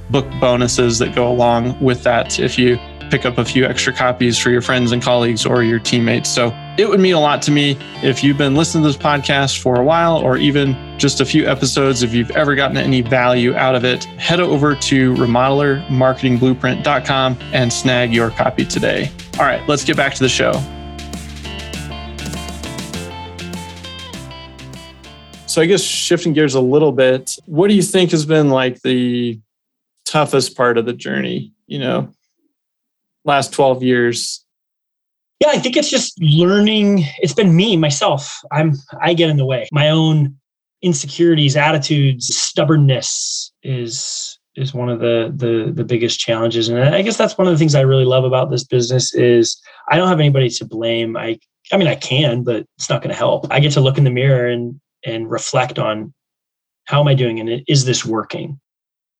book 0.11 0.27
bonuses 0.39 0.99
that 0.99 1.15
go 1.15 1.31
along 1.31 1.79
with 1.79 2.03
that 2.03 2.39
if 2.39 2.59
you 2.59 2.77
pick 3.11 3.25
up 3.25 3.37
a 3.37 3.43
few 3.43 3.65
extra 3.65 3.91
copies 3.91 4.39
for 4.39 4.49
your 4.49 4.61
friends 4.61 4.93
and 4.93 5.03
colleagues 5.03 5.45
or 5.45 5.63
your 5.63 5.79
teammates. 5.79 6.29
So 6.29 6.55
it 6.77 6.87
would 6.87 7.01
mean 7.01 7.13
a 7.13 7.19
lot 7.19 7.41
to 7.43 7.51
me 7.51 7.77
if 8.01 8.23
you've 8.23 8.37
been 8.37 8.55
listening 8.55 8.83
to 8.83 8.89
this 8.89 8.97
podcast 8.97 9.59
for 9.59 9.75
a 9.75 9.83
while 9.83 10.17
or 10.17 10.37
even 10.37 10.77
just 10.97 11.19
a 11.19 11.25
few 11.25 11.45
episodes. 11.45 12.03
If 12.03 12.13
you've 12.13 12.31
ever 12.31 12.55
gotten 12.55 12.77
any 12.77 13.01
value 13.01 13.53
out 13.53 13.75
of 13.75 13.83
it, 13.83 14.05
head 14.05 14.39
over 14.39 14.75
to 14.75 15.13
remodelermarketingblueprint.com 15.15 17.37
and 17.51 17.73
snag 17.73 18.13
your 18.13 18.29
copy 18.29 18.63
today. 18.65 19.11
All 19.37 19.45
right, 19.45 19.61
let's 19.67 19.83
get 19.83 19.97
back 19.97 20.13
to 20.13 20.23
the 20.23 20.29
show. 20.29 20.53
So 25.47 25.61
I 25.61 25.65
guess 25.65 25.83
shifting 25.83 26.31
gears 26.31 26.55
a 26.55 26.61
little 26.61 26.93
bit, 26.93 27.37
what 27.45 27.67
do 27.67 27.73
you 27.73 27.81
think 27.81 28.11
has 28.11 28.25
been 28.25 28.49
like 28.49 28.81
the 28.83 29.37
toughest 30.11 30.57
part 30.57 30.77
of 30.77 30.85
the 30.85 30.93
journey? 30.93 31.53
You 31.67 31.79
know, 31.79 32.13
last 33.23 33.53
12 33.53 33.83
years? 33.83 34.45
Yeah, 35.39 35.49
I 35.49 35.57
think 35.57 35.75
it's 35.75 35.89
just 35.89 36.21
learning. 36.21 37.05
It's 37.19 37.33
been 37.33 37.55
me, 37.55 37.75
myself. 37.75 38.39
I'm 38.51 38.73
I 39.01 39.15
get 39.15 39.29
in 39.29 39.37
the 39.37 39.45
way. 39.45 39.67
My 39.71 39.89
own 39.89 40.35
insecurities, 40.83 41.57
attitudes, 41.57 42.27
stubbornness 42.27 43.51
is 43.63 44.37
is 44.55 44.73
one 44.73 44.89
of 44.89 44.99
the 44.99 45.33
the 45.35 45.71
the 45.71 45.83
biggest 45.83 46.19
challenges. 46.19 46.69
And 46.69 46.79
I 46.79 47.01
guess 47.01 47.17
that's 47.17 47.37
one 47.39 47.47
of 47.47 47.53
the 47.53 47.57
things 47.57 47.73
I 47.73 47.81
really 47.81 48.05
love 48.05 48.23
about 48.23 48.51
this 48.51 48.63
business 48.63 49.15
is 49.15 49.59
I 49.89 49.97
don't 49.97 50.09
have 50.09 50.19
anybody 50.19 50.49
to 50.49 50.65
blame. 50.65 51.17
I 51.17 51.39
I 51.71 51.77
mean 51.77 51.87
I 51.87 51.95
can, 51.95 52.43
but 52.43 52.65
it's 52.77 52.89
not 52.89 53.01
going 53.01 53.13
to 53.13 53.17
help. 53.17 53.47
I 53.49 53.59
get 53.59 53.71
to 53.73 53.81
look 53.81 53.97
in 53.97 54.03
the 54.03 54.11
mirror 54.11 54.47
and 54.47 54.79
and 55.03 55.31
reflect 55.31 55.79
on 55.79 56.13
how 56.85 56.99
am 56.99 57.07
I 57.07 57.15
doing 57.15 57.39
and 57.39 57.63
is 57.67 57.85
this 57.85 58.05
working? 58.05 58.59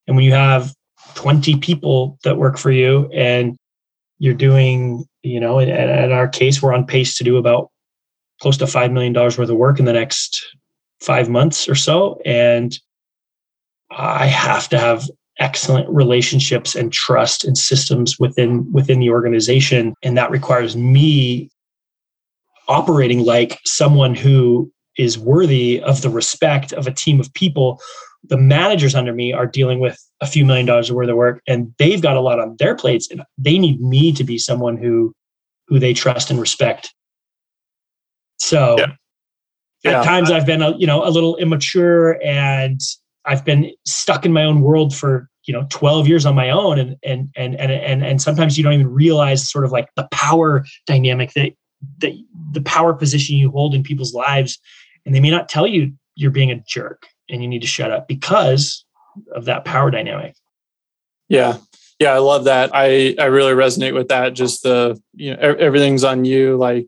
And 0.06 0.16
when 0.16 0.26
you 0.26 0.34
have 0.34 0.72
20 1.16 1.58
people 1.58 2.18
that 2.24 2.38
work 2.38 2.58
for 2.58 2.72
you 2.72 3.10
and 3.14 3.58
you're 4.20 4.34
doing, 4.34 5.06
you 5.24 5.40
know, 5.40 5.60
in, 5.60 5.70
in 5.70 6.12
our 6.12 6.28
case, 6.28 6.62
we're 6.62 6.74
on 6.74 6.86
pace 6.86 7.18
to 7.18 7.24
do 7.24 7.38
about 7.38 7.70
close 8.42 8.58
to 8.58 8.66
$5 8.66 8.92
million 8.92 9.14
worth 9.14 9.40
of 9.40 9.50
work 9.52 9.80
in 9.80 9.86
the 9.86 9.94
next 9.94 10.44
five 11.00 11.30
months 11.30 11.68
or 11.68 11.76
so. 11.76 12.20
And 12.26 12.78
I 13.90 14.28
have 14.28 14.70
to 14.70 14.80
have 14.80 15.10
excellent 15.40 15.90
relationships 15.90 16.76
and 16.76 16.94
trust 16.94 17.44
and 17.44 17.58
systems 17.58 18.20
within 18.20 18.72
within 18.72 19.00
the 19.00 19.10
organization 19.10 19.96
and 20.04 20.16
that 20.16 20.30
requires 20.30 20.76
me 20.76 21.50
operating 22.68 23.26
like 23.26 23.60
someone 23.66 24.14
who 24.14 24.72
is 24.98 25.18
worthy 25.18 25.82
of 25.82 26.02
the 26.02 26.10
respect 26.10 26.74
of 26.74 26.86
a 26.86 26.94
team 26.94 27.20
of 27.20 27.34
people 27.34 27.82
the 28.32 28.38
managers 28.38 28.96
under 28.96 29.14
me 29.14 29.34
are 29.34 29.46
dealing 29.46 29.82
with 29.82 30.00
a 30.22 30.26
few 30.26 30.46
million 30.46 30.66
dollars 30.66 30.90
worth 30.90 31.10
of 31.10 31.18
work 31.18 31.42
and 31.48 31.72
they've 31.78 32.02
got 32.02 32.16
a 32.16 32.22
lot 32.22 32.40
on 32.40 32.56
their 32.60 32.76
plates 32.76 33.12
and 33.12 33.22
they 33.38 33.60
need 33.60 33.82
me 33.82 34.14
to 34.14 34.24
be 34.24 34.38
someone 34.38 34.78
who 34.78 35.14
who 35.68 35.78
they 35.78 35.94
trust 35.94 36.32
and 36.32 36.40
respect 36.40 36.94
so 38.38 38.76
yeah. 38.80 38.94
Yeah. 39.84 40.00
at 40.00 40.06
times 40.06 40.32
i've 40.32 40.46
been 40.46 40.62
a, 40.62 40.76
you 40.78 40.88
know 40.88 41.06
a 41.06 41.12
little 41.12 41.36
immature 41.38 42.24
and 42.24 42.80
i've 43.26 43.44
been 43.44 43.70
stuck 43.86 44.26
in 44.26 44.32
my 44.32 44.46
own 44.46 44.62
world 44.62 44.96
for 44.96 45.28
you 45.44 45.54
know 45.54 45.68
12 45.70 46.08
years 46.08 46.26
on 46.26 46.34
my 46.34 46.50
own 46.50 46.80
and 46.80 46.96
and 47.04 47.30
and 47.36 47.56
and 47.60 47.72
and, 47.72 48.06
and 48.06 48.22
sometimes 48.22 48.58
you 48.58 48.64
don't 48.64 48.74
even 48.74 48.88
realize 48.88 49.52
sort 49.52 49.66
of 49.66 49.74
like 49.74 49.90
the 49.98 50.08
power 50.12 50.66
dynamic 50.88 51.34
that 51.34 51.52
that 51.98 52.14
the 52.54 52.62
power 52.62 52.94
position 52.94 53.36
you 53.36 53.52
hold 53.52 53.76
in 53.76 53.84
people's 53.84 54.14
lives 54.14 54.58
and 55.06 55.14
they 55.14 55.20
may 55.20 55.32
not 55.32 55.50
tell 55.50 55.68
you 55.68 55.92
you're 56.16 56.32
being 56.32 56.52
a 56.52 56.64
jerk 56.66 57.08
and 57.30 57.42
you 57.42 57.48
need 57.48 57.62
to 57.62 57.68
shut 57.68 57.92
up 57.92 58.08
because 58.08 58.86
of 59.34 59.46
that 59.46 59.66
power 59.66 59.92
dynamic. 59.92 60.36
Yeah. 61.30 61.58
Yeah, 62.00 62.14
I 62.14 62.18
love 62.18 62.46
that. 62.46 62.72
I 62.74 63.16
I 63.20 63.26
really 63.26 63.54
resonate 63.54 63.94
with 63.94 64.08
that. 64.08 64.34
Just 64.34 64.64
the 64.64 65.00
you 65.14 65.36
know 65.36 65.40
everything's 65.40 66.04
on 66.04 66.26
you. 66.26 66.58
Like 66.58 66.88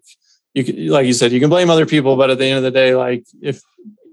you 0.56 0.92
like 0.92 1.06
you 1.06 1.14
said, 1.14 1.32
you 1.32 1.40
can 1.40 1.52
blame 1.52 1.70
other 1.70 1.86
people, 1.86 2.16
but 2.16 2.32
at 2.32 2.40
the 2.40 2.46
end 2.46 2.58
of 2.58 2.64
the 2.64 2.72
day, 2.72 2.96
like 2.96 3.24
if 3.42 3.62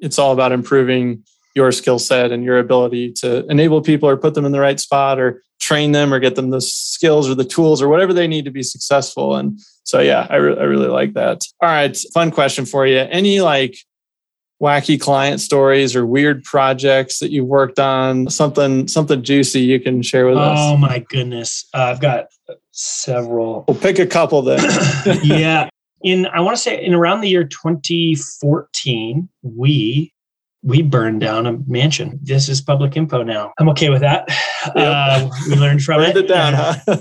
it's 0.02 0.18
all 0.18 0.32
about 0.32 0.52
improving 0.52 1.24
your 1.54 1.72
skill 1.72 1.98
set 1.98 2.32
and 2.32 2.44
your 2.44 2.58
ability 2.58 3.12
to 3.12 3.46
enable 3.46 3.80
people 3.80 4.08
or 4.08 4.16
put 4.16 4.34
them 4.34 4.44
in 4.44 4.52
the 4.52 4.60
right 4.60 4.78
spot 4.78 5.18
or 5.18 5.42
train 5.58 5.92
them 5.92 6.12
or 6.12 6.20
get 6.20 6.36
them 6.36 6.50
the 6.50 6.60
skills 6.60 7.28
or 7.28 7.34
the 7.34 7.44
tools 7.44 7.82
or 7.82 7.88
whatever 7.88 8.12
they 8.12 8.26
need 8.26 8.44
to 8.44 8.50
be 8.50 8.62
successful. 8.62 9.36
And 9.36 9.58
so, 9.84 10.00
yeah, 10.00 10.26
I, 10.30 10.36
re- 10.36 10.58
I 10.58 10.62
really 10.62 10.88
like 10.88 11.14
that. 11.14 11.42
All 11.60 11.68
right, 11.68 11.96
fun 12.14 12.30
question 12.30 12.64
for 12.64 12.86
you. 12.86 12.98
Any 12.98 13.40
like 13.40 13.76
wacky 14.60 15.00
client 15.00 15.40
stories 15.40 15.96
or 15.96 16.04
weird 16.06 16.44
projects 16.44 17.18
that 17.18 17.30
you've 17.30 17.46
worked 17.46 17.78
on 17.78 18.28
something 18.28 18.86
something 18.88 19.22
juicy 19.22 19.60
you 19.60 19.80
can 19.80 20.02
share 20.02 20.26
with 20.26 20.36
us? 20.36 20.58
Oh 20.60 20.76
my 20.76 20.98
goodness. 21.08 21.66
Uh, 21.74 21.84
i've 21.84 22.00
got 22.00 22.26
several. 22.72 23.64
We'll 23.66 23.78
pick 23.78 23.98
a 23.98 24.06
couple 24.06 24.42
then. 24.42 24.60
Yeah. 25.22 25.68
In 26.02 26.26
i 26.26 26.40
want 26.40 26.56
to 26.56 26.62
say 26.62 26.82
in 26.82 26.94
around 26.94 27.20
the 27.20 27.28
year 27.28 27.44
2014 27.44 29.28
we 29.42 30.14
we 30.62 30.82
burned 30.82 31.20
down 31.20 31.46
a 31.46 31.58
mansion. 31.66 32.18
This 32.22 32.46
is 32.50 32.60
public 32.60 32.94
info 32.94 33.22
now. 33.22 33.54
I'm 33.58 33.70
okay 33.70 33.88
with 33.88 34.02
that. 34.02 34.28
Yep. 34.28 34.76
uh, 34.76 35.30
we 35.48 35.56
learned 35.56 35.82
from 35.82 36.02
it. 36.02 36.12
Burned 36.12 36.18
it, 36.18 36.24
it 36.26 36.28
down 36.28 36.52
huh? 36.54 36.74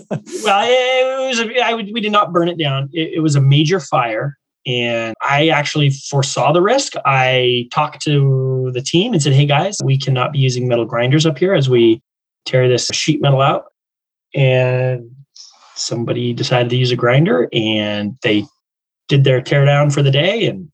well 0.45 0.65
it 0.65 1.27
was 1.27 1.39
a, 1.41 1.59
I, 1.59 1.73
we 1.73 1.99
did 1.99 2.13
not 2.13 2.31
burn 2.31 2.47
it 2.47 2.57
down. 2.57 2.89
It, 2.93 3.15
it 3.15 3.19
was 3.19 3.35
a 3.35 3.41
major 3.41 3.81
fire 3.81 4.38
and 4.65 5.15
I 5.21 5.49
actually 5.49 5.89
foresaw 5.89 6.51
the 6.51 6.61
risk. 6.61 6.93
I 7.05 7.67
talked 7.71 8.01
to 8.03 8.71
the 8.73 8.81
team 8.81 9.13
and 9.13 9.21
said, 9.21 9.33
hey 9.33 9.45
guys, 9.45 9.77
we 9.83 9.97
cannot 9.97 10.31
be 10.31 10.39
using 10.39 10.67
metal 10.67 10.85
grinders 10.85 11.25
up 11.25 11.37
here 11.37 11.53
as 11.53 11.69
we 11.69 12.01
tear 12.45 12.67
this 12.67 12.87
sheet 12.87 13.21
metal 13.21 13.41
out. 13.41 13.65
And 14.35 15.09
somebody 15.75 16.33
decided 16.33 16.69
to 16.69 16.75
use 16.75 16.91
a 16.91 16.95
grinder 16.95 17.47
and 17.53 18.17
they 18.21 18.45
did 19.07 19.23
their 19.23 19.41
teardown 19.41 19.93
for 19.93 20.03
the 20.03 20.11
day 20.11 20.45
and 20.45 20.69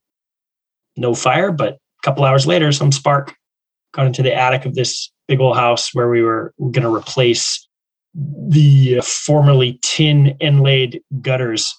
no 0.98 1.14
fire. 1.14 1.52
But 1.52 1.74
a 1.74 1.80
couple 2.04 2.26
hours 2.26 2.48
later, 2.48 2.72
some 2.72 2.92
spark 2.92 3.36
got 3.94 4.08
into 4.08 4.24
the 4.24 4.34
attic 4.34 4.66
of 4.66 4.76
this 4.76 5.12
big 5.28 5.40
old 5.40 5.56
house 5.56 5.94
where 5.94 6.10
we 6.10 6.22
were 6.22 6.54
going 6.60 6.84
to 6.84 6.94
replace 6.94 7.66
the 8.14 9.00
formerly 9.02 9.80
tin 9.84 10.36
inlaid 10.40 11.02
gutters 11.22 11.74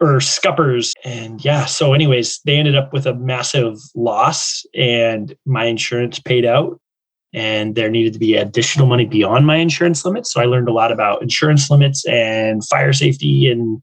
or 0.00 0.20
scuppers. 0.20 0.92
And 1.04 1.44
yeah, 1.44 1.64
so 1.64 1.94
anyways, 1.94 2.40
they 2.44 2.56
ended 2.56 2.76
up 2.76 2.92
with 2.92 3.06
a 3.06 3.14
massive 3.14 3.78
loss 3.94 4.64
and 4.74 5.34
my 5.46 5.64
insurance 5.64 6.18
paid 6.18 6.44
out 6.44 6.80
and 7.32 7.74
there 7.74 7.90
needed 7.90 8.12
to 8.12 8.18
be 8.18 8.34
additional 8.34 8.86
money 8.86 9.06
beyond 9.06 9.46
my 9.46 9.56
insurance 9.56 10.04
limits. 10.04 10.32
So 10.32 10.40
I 10.40 10.44
learned 10.44 10.68
a 10.68 10.72
lot 10.72 10.92
about 10.92 11.22
insurance 11.22 11.70
limits 11.70 12.04
and 12.06 12.64
fire 12.66 12.92
safety 12.92 13.50
and 13.50 13.80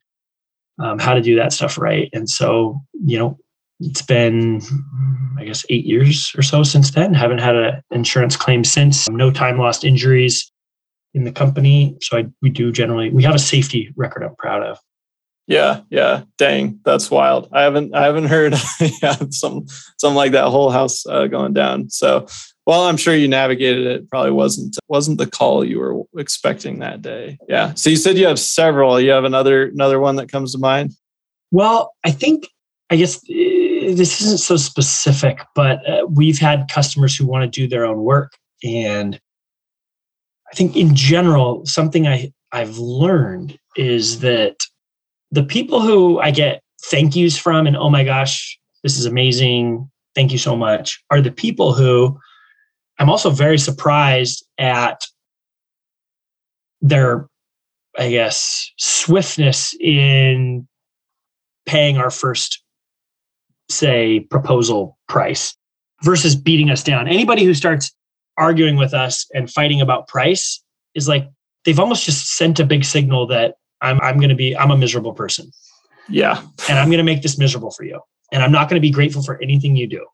um, 0.79 0.99
how 0.99 1.13
to 1.13 1.21
do 1.21 1.35
that 1.35 1.51
stuff 1.51 1.77
right. 1.77 2.09
And 2.13 2.29
so, 2.29 2.79
you 2.93 3.17
know, 3.17 3.37
it's 3.79 4.01
been, 4.01 4.61
I 5.37 5.45
guess, 5.45 5.65
eight 5.69 5.85
years 5.85 6.33
or 6.37 6.41
so 6.41 6.63
since 6.63 6.91
then. 6.91 7.13
Haven't 7.13 7.39
had 7.39 7.55
an 7.55 7.81
insurance 7.91 8.35
claim 8.35 8.63
since. 8.63 9.09
No 9.09 9.31
time 9.31 9.57
lost 9.57 9.83
injuries 9.83 10.51
in 11.13 11.23
the 11.23 11.31
company. 11.31 11.97
So 12.01 12.17
I, 12.17 12.25
we 12.41 12.49
do 12.49 12.71
generally, 12.71 13.09
we 13.09 13.23
have 13.23 13.35
a 13.35 13.39
safety 13.39 13.91
record 13.95 14.23
I'm 14.23 14.35
proud 14.35 14.63
of. 14.63 14.79
Yeah, 15.49 15.81
yeah. 15.89 16.21
Dang, 16.37 16.79
that's 16.85 17.09
wild. 17.09 17.49
I 17.51 17.63
haven't 17.63 17.95
I 17.95 18.05
haven't 18.05 18.27
heard 18.27 18.53
yeah, 19.01 19.15
some 19.31 19.65
something 19.97 20.15
like 20.15 20.33
that 20.33 20.49
whole 20.49 20.69
house 20.69 21.07
uh, 21.07 21.25
going 21.25 21.53
down. 21.53 21.89
So, 21.89 22.27
well, 22.67 22.83
I'm 22.83 22.97
sure 22.97 23.15
you 23.15 23.27
navigated 23.27 23.87
it. 23.87 24.09
Probably 24.11 24.29
wasn't 24.29 24.77
wasn't 24.87 25.17
the 25.17 25.25
call 25.25 25.65
you 25.65 25.79
were 25.79 26.03
expecting 26.21 26.79
that 26.79 27.01
day. 27.01 27.39
Yeah. 27.47 27.73
So 27.73 27.89
you 27.89 27.95
said 27.95 28.15
you 28.15 28.27
have 28.27 28.37
several. 28.37 29.01
You 29.01 29.09
have 29.09 29.23
another 29.23 29.63
another 29.63 29.99
one 29.99 30.17
that 30.17 30.31
comes 30.31 30.51
to 30.51 30.59
mind. 30.59 30.91
Well, 31.49 31.95
I 32.03 32.11
think 32.11 32.47
I 32.91 32.97
guess 32.97 33.17
uh, 33.17 33.95
this 33.95 34.21
isn't 34.21 34.41
so 34.41 34.55
specific, 34.55 35.39
but 35.55 35.79
uh, 35.89 36.05
we've 36.05 36.37
had 36.37 36.69
customers 36.71 37.17
who 37.17 37.25
want 37.25 37.51
to 37.51 37.59
do 37.59 37.67
their 37.67 37.85
own 37.85 38.01
work, 38.01 38.33
and 38.63 39.19
I 40.51 40.55
think 40.55 40.77
in 40.77 40.95
general, 40.95 41.65
something 41.65 42.05
I 42.05 42.31
I've 42.51 42.77
learned 42.77 43.57
is 43.75 44.19
that 44.19 44.57
the 45.31 45.43
people 45.43 45.81
who 45.81 46.19
I 46.19 46.31
get 46.31 46.61
thank 46.83 47.15
yous 47.15 47.37
from 47.37 47.67
and 47.67 47.77
oh 47.77 47.89
my 47.89 48.03
gosh, 48.03 48.59
this 48.83 48.97
is 48.97 49.05
amazing. 49.05 49.89
Thank 50.15 50.31
you 50.31 50.37
so 50.37 50.55
much 50.55 51.03
are 51.09 51.21
the 51.21 51.31
people 51.31 51.73
who 51.73 52.19
I'm 52.99 53.09
also 53.09 53.29
very 53.29 53.57
surprised 53.57 54.45
at 54.57 55.05
their, 56.81 57.27
I 57.97 58.09
guess, 58.09 58.71
swiftness 58.77 59.73
in 59.79 60.67
paying 61.65 61.97
our 61.97 62.09
first 62.09 62.61
say 63.69 64.21
proposal 64.31 64.97
price 65.07 65.55
versus 66.03 66.35
beating 66.35 66.69
us 66.69 66.83
down. 66.83 67.07
Anybody 67.07 67.45
who 67.45 67.53
starts 67.53 67.91
arguing 68.37 68.77
with 68.77 68.93
us 68.93 69.27
and 69.33 69.49
fighting 69.49 69.79
about 69.79 70.07
price 70.07 70.61
is 70.95 71.07
like 71.07 71.29
they've 71.65 71.79
almost 71.79 72.05
just 72.05 72.35
sent 72.35 72.59
a 72.59 72.65
big 72.65 72.83
signal 72.83 73.27
that 73.27 73.55
I'm 73.81 73.99
I'm 74.01 74.17
going 74.17 74.29
to 74.29 74.35
be 74.35 74.55
I'm 74.55 74.71
a 74.71 74.77
miserable 74.77 75.13
person. 75.13 75.51
Yeah. 76.09 76.41
And 76.67 76.79
I'm 76.79 76.87
going 76.87 76.97
to 76.97 77.03
make 77.03 77.21
this 77.21 77.37
miserable 77.37 77.71
for 77.71 77.83
you. 77.83 78.01
And 78.31 78.43
I'm 78.43 78.51
not 78.51 78.69
going 78.69 78.75
to 78.75 78.81
be 78.81 78.91
grateful 78.91 79.21
for 79.23 79.41
anything 79.41 79.75
you 79.75 79.87
do 79.87 80.05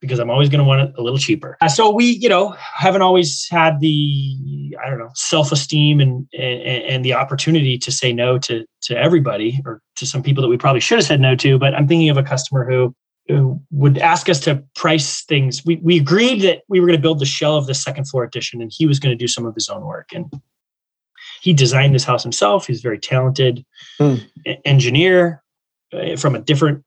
because 0.00 0.18
I'm 0.18 0.30
always 0.30 0.48
going 0.48 0.58
to 0.58 0.64
want 0.64 0.82
it 0.82 0.94
a 0.98 1.02
little 1.02 1.18
cheaper. 1.18 1.56
Uh, 1.60 1.68
so 1.68 1.90
we, 1.90 2.04
you 2.04 2.28
know, 2.28 2.54
haven't 2.74 3.02
always 3.02 3.48
had 3.50 3.80
the 3.80 4.76
I 4.84 4.90
don't 4.90 4.98
know 4.98 5.10
self-esteem 5.14 6.00
and, 6.00 6.26
and 6.34 6.62
and 6.62 7.04
the 7.04 7.14
opportunity 7.14 7.78
to 7.78 7.90
say 7.90 8.12
no 8.12 8.38
to 8.38 8.64
to 8.82 8.98
everybody 8.98 9.60
or 9.64 9.80
to 9.96 10.06
some 10.06 10.22
people 10.22 10.42
that 10.42 10.48
we 10.48 10.56
probably 10.56 10.80
should 10.80 10.98
have 10.98 11.06
said 11.06 11.20
no 11.20 11.34
to. 11.36 11.58
But 11.58 11.74
I'm 11.74 11.88
thinking 11.88 12.10
of 12.10 12.18
a 12.18 12.22
customer 12.22 12.68
who 12.68 12.94
who 13.28 13.60
would 13.70 13.98
ask 13.98 14.28
us 14.28 14.38
to 14.40 14.62
price 14.74 15.24
things. 15.24 15.64
We 15.64 15.76
we 15.76 15.98
agreed 15.98 16.42
that 16.42 16.62
we 16.68 16.80
were 16.80 16.86
going 16.86 16.98
to 16.98 17.02
build 17.02 17.18
the 17.18 17.26
shell 17.26 17.56
of 17.56 17.66
the 17.66 17.74
second 17.74 18.04
floor 18.04 18.24
addition, 18.24 18.60
and 18.60 18.70
he 18.74 18.86
was 18.86 18.98
going 18.98 19.16
to 19.16 19.22
do 19.22 19.28
some 19.28 19.46
of 19.46 19.54
his 19.54 19.68
own 19.68 19.84
work. 19.84 20.10
And 20.12 20.30
he 21.46 21.54
designed 21.54 21.94
this 21.94 22.02
house 22.02 22.24
himself. 22.24 22.66
He's 22.66 22.80
a 22.80 22.82
very 22.82 22.98
talented 22.98 23.64
hmm. 24.00 24.16
engineer 24.64 25.44
uh, 25.92 26.16
from 26.16 26.34
a 26.34 26.40
different 26.40 26.82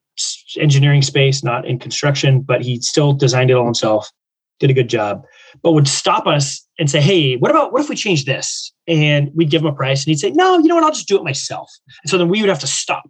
engineering 0.57 1.01
space, 1.01 1.45
not 1.45 1.65
in 1.65 1.79
construction, 1.79 2.41
but 2.41 2.61
he 2.61 2.81
still 2.81 3.13
designed 3.13 3.49
it 3.49 3.53
all 3.53 3.63
himself, 3.63 4.11
did 4.59 4.69
a 4.69 4.73
good 4.73 4.89
job, 4.89 5.23
but 5.63 5.71
would 5.71 5.87
stop 5.87 6.27
us 6.27 6.67
and 6.77 6.91
say, 6.91 6.99
Hey, 6.99 7.37
what 7.37 7.51
about, 7.51 7.71
what 7.71 7.81
if 7.81 7.87
we 7.87 7.95
change 7.95 8.25
this? 8.25 8.73
And 8.85 9.31
we'd 9.33 9.49
give 9.49 9.61
him 9.61 9.67
a 9.67 9.73
price 9.73 10.03
and 10.03 10.07
he'd 10.07 10.19
say, 10.19 10.31
No, 10.31 10.57
you 10.57 10.67
know 10.67 10.75
what? 10.75 10.83
I'll 10.83 10.91
just 10.91 11.07
do 11.07 11.17
it 11.17 11.23
myself. 11.23 11.71
And 12.03 12.09
so 12.09 12.17
then 12.17 12.27
we 12.27 12.41
would 12.41 12.49
have 12.49 12.59
to 12.59 12.67
stop. 12.67 13.07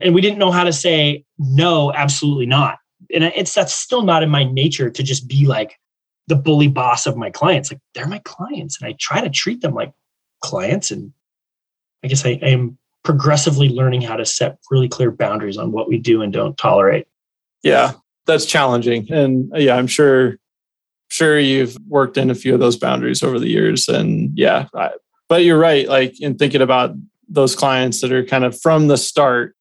And 0.00 0.14
we 0.14 0.22
didn't 0.22 0.38
know 0.38 0.52
how 0.52 0.64
to 0.64 0.72
say, 0.72 1.22
No, 1.38 1.92
absolutely 1.92 2.46
not. 2.46 2.78
And 3.14 3.24
it's, 3.24 3.52
that's 3.52 3.74
still 3.74 4.04
not 4.04 4.22
in 4.22 4.30
my 4.30 4.44
nature 4.44 4.88
to 4.88 5.02
just 5.02 5.28
be 5.28 5.44
like 5.44 5.76
the 6.28 6.36
bully 6.36 6.68
boss 6.68 7.06
of 7.06 7.18
my 7.18 7.28
clients. 7.28 7.70
Like 7.70 7.82
they're 7.94 8.06
my 8.06 8.22
clients. 8.24 8.80
And 8.80 8.88
I 8.88 8.96
try 8.98 9.20
to 9.20 9.28
treat 9.28 9.60
them 9.60 9.74
like 9.74 9.92
clients. 10.42 10.90
And 10.90 11.12
I 12.04 12.08
guess 12.08 12.26
I, 12.26 12.38
I 12.42 12.48
am 12.48 12.78
progressively 13.04 13.68
learning 13.68 14.02
how 14.02 14.16
to 14.16 14.24
set 14.24 14.58
really 14.70 14.88
clear 14.88 15.10
boundaries 15.10 15.56
on 15.56 15.72
what 15.72 15.88
we 15.88 15.98
do 15.98 16.22
and 16.22 16.32
don't 16.32 16.56
tolerate. 16.56 17.06
Yeah, 17.62 17.92
that's 18.26 18.46
challenging. 18.46 19.10
And 19.10 19.52
uh, 19.54 19.58
yeah, 19.58 19.76
I'm 19.76 19.86
sure 19.86 20.36
sure 21.08 21.38
you've 21.38 21.76
worked 21.88 22.16
in 22.16 22.30
a 22.30 22.34
few 22.34 22.54
of 22.54 22.60
those 22.60 22.76
boundaries 22.76 23.22
over 23.22 23.38
the 23.38 23.48
years 23.48 23.86
and 23.86 24.30
yeah, 24.34 24.66
I, 24.74 24.92
but 25.28 25.44
you're 25.44 25.58
right 25.58 25.86
like 25.86 26.18
in 26.20 26.36
thinking 26.36 26.62
about 26.62 26.94
those 27.28 27.54
clients 27.54 28.00
that 28.00 28.12
are 28.12 28.24
kind 28.24 28.44
of 28.44 28.58
from 28.58 28.88
the 28.88 28.96
start 28.96 29.54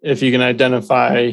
if 0.00 0.22
you 0.22 0.32
can 0.32 0.40
identify 0.40 1.32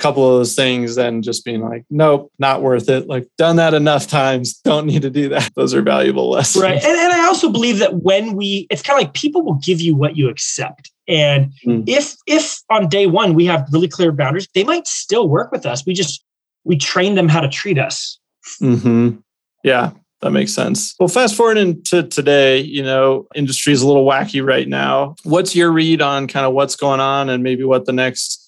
couple 0.00 0.28
of 0.28 0.38
those 0.38 0.54
things 0.54 0.96
and 0.98 1.22
just 1.22 1.44
being 1.44 1.60
like 1.60 1.84
nope 1.90 2.32
not 2.38 2.62
worth 2.62 2.88
it 2.88 3.06
like 3.06 3.28
done 3.38 3.56
that 3.56 3.74
enough 3.74 4.06
times 4.06 4.54
don't 4.64 4.86
need 4.86 5.02
to 5.02 5.10
do 5.10 5.28
that 5.28 5.50
those 5.56 5.74
are 5.74 5.82
valuable 5.82 6.30
lessons 6.30 6.62
right 6.62 6.82
and, 6.82 6.98
and 6.98 7.12
i 7.12 7.26
also 7.26 7.50
believe 7.50 7.78
that 7.78 8.02
when 8.02 8.34
we 8.34 8.66
it's 8.70 8.82
kind 8.82 8.98
of 8.98 9.04
like 9.04 9.14
people 9.14 9.42
will 9.42 9.58
give 9.62 9.80
you 9.80 9.94
what 9.94 10.16
you 10.16 10.28
accept 10.28 10.90
and 11.10 11.52
mm. 11.66 11.82
if 11.88 12.16
if 12.26 12.60
on 12.70 12.88
day 12.88 13.06
one 13.06 13.34
we 13.34 13.44
have 13.46 13.68
really 13.72 13.88
clear 13.88 14.12
boundaries, 14.12 14.48
they 14.54 14.64
might 14.64 14.86
still 14.86 15.28
work 15.28 15.50
with 15.50 15.66
us. 15.66 15.84
We 15.84 15.92
just 15.92 16.24
we 16.64 16.76
train 16.76 17.16
them 17.16 17.28
how 17.28 17.40
to 17.40 17.48
treat 17.48 17.78
us. 17.78 18.18
Mm-hmm. 18.62 19.16
Yeah, 19.64 19.90
that 20.20 20.30
makes 20.30 20.54
sense. 20.54 20.94
Well, 21.00 21.08
fast 21.08 21.34
forward 21.34 21.58
into 21.58 22.04
today, 22.04 22.60
you 22.60 22.82
know, 22.82 23.26
industry 23.34 23.72
is 23.72 23.82
a 23.82 23.88
little 23.88 24.06
wacky 24.06 24.44
right 24.44 24.68
now. 24.68 25.16
What's 25.24 25.56
your 25.56 25.72
read 25.72 26.00
on 26.00 26.28
kind 26.28 26.46
of 26.46 26.52
what's 26.52 26.76
going 26.76 27.00
on 27.00 27.28
and 27.28 27.42
maybe 27.42 27.64
what 27.64 27.86
the 27.86 27.92
next 27.92 28.39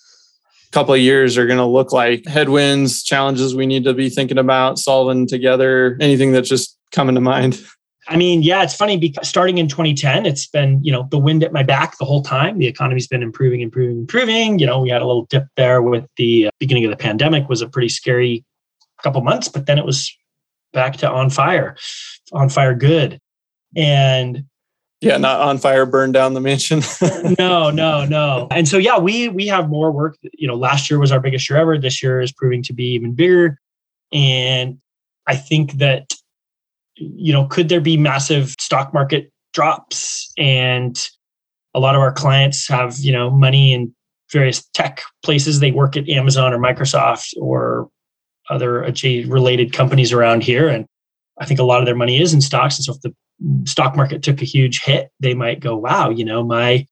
couple 0.72 0.94
of 0.94 1.00
years 1.00 1.38
are 1.38 1.46
going 1.46 1.58
to 1.58 1.66
look 1.66 1.92
like? 1.92 2.26
Headwinds, 2.26 3.02
challenges 3.02 3.54
we 3.54 3.66
need 3.66 3.84
to 3.84 3.94
be 3.94 4.08
thinking 4.08 4.38
about, 4.38 4.78
solving 4.78 5.26
together, 5.26 5.96
anything 6.00 6.32
that's 6.32 6.48
just 6.48 6.78
coming 6.90 7.14
to 7.14 7.20
mind? 7.20 7.62
I 8.08 8.16
mean, 8.16 8.42
yeah, 8.42 8.64
it's 8.64 8.74
funny 8.74 8.96
because 8.96 9.28
starting 9.28 9.58
in 9.58 9.68
2010, 9.68 10.26
it's 10.26 10.46
been, 10.46 10.82
you 10.82 10.90
know, 10.90 11.06
the 11.10 11.18
wind 11.18 11.44
at 11.44 11.52
my 11.52 11.62
back 11.62 11.98
the 11.98 12.04
whole 12.04 12.22
time. 12.22 12.58
The 12.58 12.66
economy's 12.66 13.06
been 13.06 13.22
improving, 13.22 13.60
improving, 13.60 13.98
improving. 13.98 14.58
You 14.58 14.66
know, 14.66 14.80
we 14.80 14.90
had 14.90 15.02
a 15.02 15.06
little 15.06 15.26
dip 15.26 15.44
there 15.56 15.82
with 15.82 16.04
the 16.16 16.48
uh, 16.48 16.50
beginning 16.58 16.84
of 16.84 16.90
the 16.90 16.96
pandemic 16.96 17.48
was 17.48 17.62
a 17.62 17.68
pretty 17.68 17.88
scary 17.88 18.44
couple 19.02 19.20
months, 19.20 19.48
but 19.48 19.66
then 19.66 19.78
it 19.78 19.84
was 19.84 20.16
back 20.72 20.96
to 20.96 21.10
on 21.10 21.30
fire, 21.30 21.76
on 22.32 22.48
fire 22.48 22.74
good. 22.74 23.20
And 23.76 24.44
yeah, 25.02 25.16
not 25.16 25.40
on 25.40 25.58
fire, 25.58 25.84
burn 25.84 26.12
down 26.12 26.34
the 26.34 26.40
mansion. 26.40 26.80
no, 27.38 27.70
no, 27.70 28.04
no. 28.04 28.46
And 28.50 28.68
so 28.68 28.78
yeah, 28.78 28.98
we 28.98 29.28
we 29.28 29.46
have 29.48 29.68
more 29.68 29.90
work. 29.90 30.16
You 30.34 30.46
know, 30.46 30.54
last 30.54 30.88
year 30.88 31.00
was 31.00 31.10
our 31.10 31.20
biggest 31.20 31.50
year 31.50 31.58
ever. 31.58 31.76
This 31.76 32.02
year 32.02 32.20
is 32.20 32.32
proving 32.32 32.62
to 32.64 32.72
be 32.72 32.92
even 32.94 33.14
bigger. 33.14 33.58
And 34.12 34.78
I 35.26 35.36
think 35.36 35.72
that 35.74 36.14
you 36.96 37.32
know, 37.32 37.46
could 37.46 37.68
there 37.68 37.80
be 37.80 37.96
massive 37.96 38.54
stock 38.60 38.94
market 38.94 39.32
drops? 39.52 40.32
And 40.38 40.96
a 41.74 41.80
lot 41.80 41.94
of 41.94 42.00
our 42.00 42.12
clients 42.12 42.68
have, 42.68 42.98
you 42.98 43.12
know, 43.12 43.30
money 43.30 43.72
in 43.72 43.94
various 44.30 44.64
tech 44.74 45.02
places. 45.24 45.60
They 45.60 45.72
work 45.72 45.96
at 45.96 46.08
Amazon 46.08 46.52
or 46.52 46.58
Microsoft 46.58 47.34
or 47.40 47.88
other 48.50 48.84
uh, 48.84 48.92
related 49.26 49.72
companies 49.72 50.12
around 50.12 50.42
here. 50.42 50.68
And 50.68 50.86
I 51.40 51.46
think 51.46 51.60
a 51.60 51.64
lot 51.64 51.80
of 51.80 51.86
their 51.86 51.96
money 51.96 52.20
is 52.20 52.34
in 52.34 52.40
stocks. 52.40 52.76
And 52.76 52.84
so 52.84 52.92
if 52.92 53.00
the 53.00 53.14
stock 53.64 53.96
market 53.96 54.22
took 54.22 54.42
a 54.42 54.46
huge 54.46 54.82
hit, 54.82 55.10
they 55.20 55.34
might 55.34 55.60
go, 55.60 55.76
wow, 55.76 56.10
you 56.10 56.24
know, 56.24 56.42
my 56.42 56.86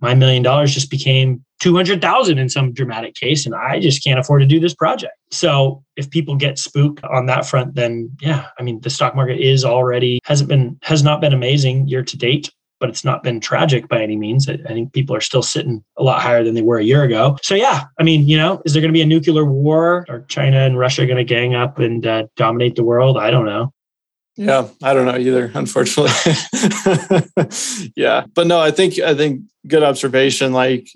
my 0.00 0.14
million 0.14 0.42
dollars 0.42 0.74
just 0.74 0.90
became 0.90 1.42
200,000 1.60 2.36
in 2.36 2.48
some 2.48 2.74
dramatic 2.74 3.14
case 3.14 3.46
and 3.46 3.54
I 3.54 3.80
just 3.80 4.04
can't 4.04 4.18
afford 4.18 4.42
to 4.42 4.46
do 4.46 4.60
this 4.60 4.74
project. 4.74 5.14
So 5.30 5.82
if 5.96 6.10
people 6.10 6.34
get 6.34 6.58
spooked 6.58 7.02
on 7.04 7.26
that 7.26 7.46
front 7.46 7.74
then 7.74 8.10
yeah, 8.20 8.48
I 8.58 8.62
mean 8.62 8.80
the 8.80 8.90
stock 8.90 9.14
market 9.16 9.40
is 9.40 9.64
already 9.64 10.20
hasn't 10.24 10.48
been 10.48 10.78
has 10.82 11.02
not 11.02 11.20
been 11.20 11.32
amazing 11.32 11.88
year 11.88 12.02
to 12.02 12.18
date, 12.18 12.50
but 12.80 12.90
it's 12.90 13.04
not 13.04 13.22
been 13.22 13.40
tragic 13.40 13.88
by 13.88 14.02
any 14.02 14.16
means. 14.16 14.46
I, 14.46 14.56
think 14.56 14.92
people 14.92 15.16
are 15.16 15.20
still 15.22 15.42
sitting 15.42 15.82
a 15.96 16.02
lot 16.02 16.20
higher 16.20 16.44
than 16.44 16.54
they 16.54 16.60
were 16.60 16.78
a 16.78 16.84
year 16.84 17.02
ago. 17.02 17.38
So 17.42 17.54
yeah, 17.54 17.84
I 17.98 18.02
mean, 18.02 18.28
you 18.28 18.36
know, 18.36 18.60
is 18.66 18.74
there 18.74 18.82
going 18.82 18.92
to 18.92 18.96
be 18.96 19.00
a 19.00 19.06
nuclear 19.06 19.44
war? 19.44 20.04
Are 20.10 20.22
China 20.28 20.58
and 20.58 20.78
Russia 20.78 21.06
going 21.06 21.16
to 21.16 21.24
gang 21.24 21.54
up 21.54 21.78
and 21.78 22.06
uh, 22.06 22.26
dominate 22.36 22.74
the 22.74 22.84
world? 22.84 23.16
I 23.16 23.30
don't 23.30 23.46
know. 23.46 23.72
Yeah, 24.36 24.68
I 24.82 24.94
don't 24.94 25.06
know 25.06 25.16
either, 25.16 25.50
unfortunately. 25.54 26.10
yeah, 27.96 28.24
but 28.34 28.46
no, 28.46 28.58
I 28.58 28.72
think 28.72 28.98
I 28.98 29.14
think 29.14 29.42
good 29.66 29.82
observation. 29.82 30.52
Like 30.52 30.88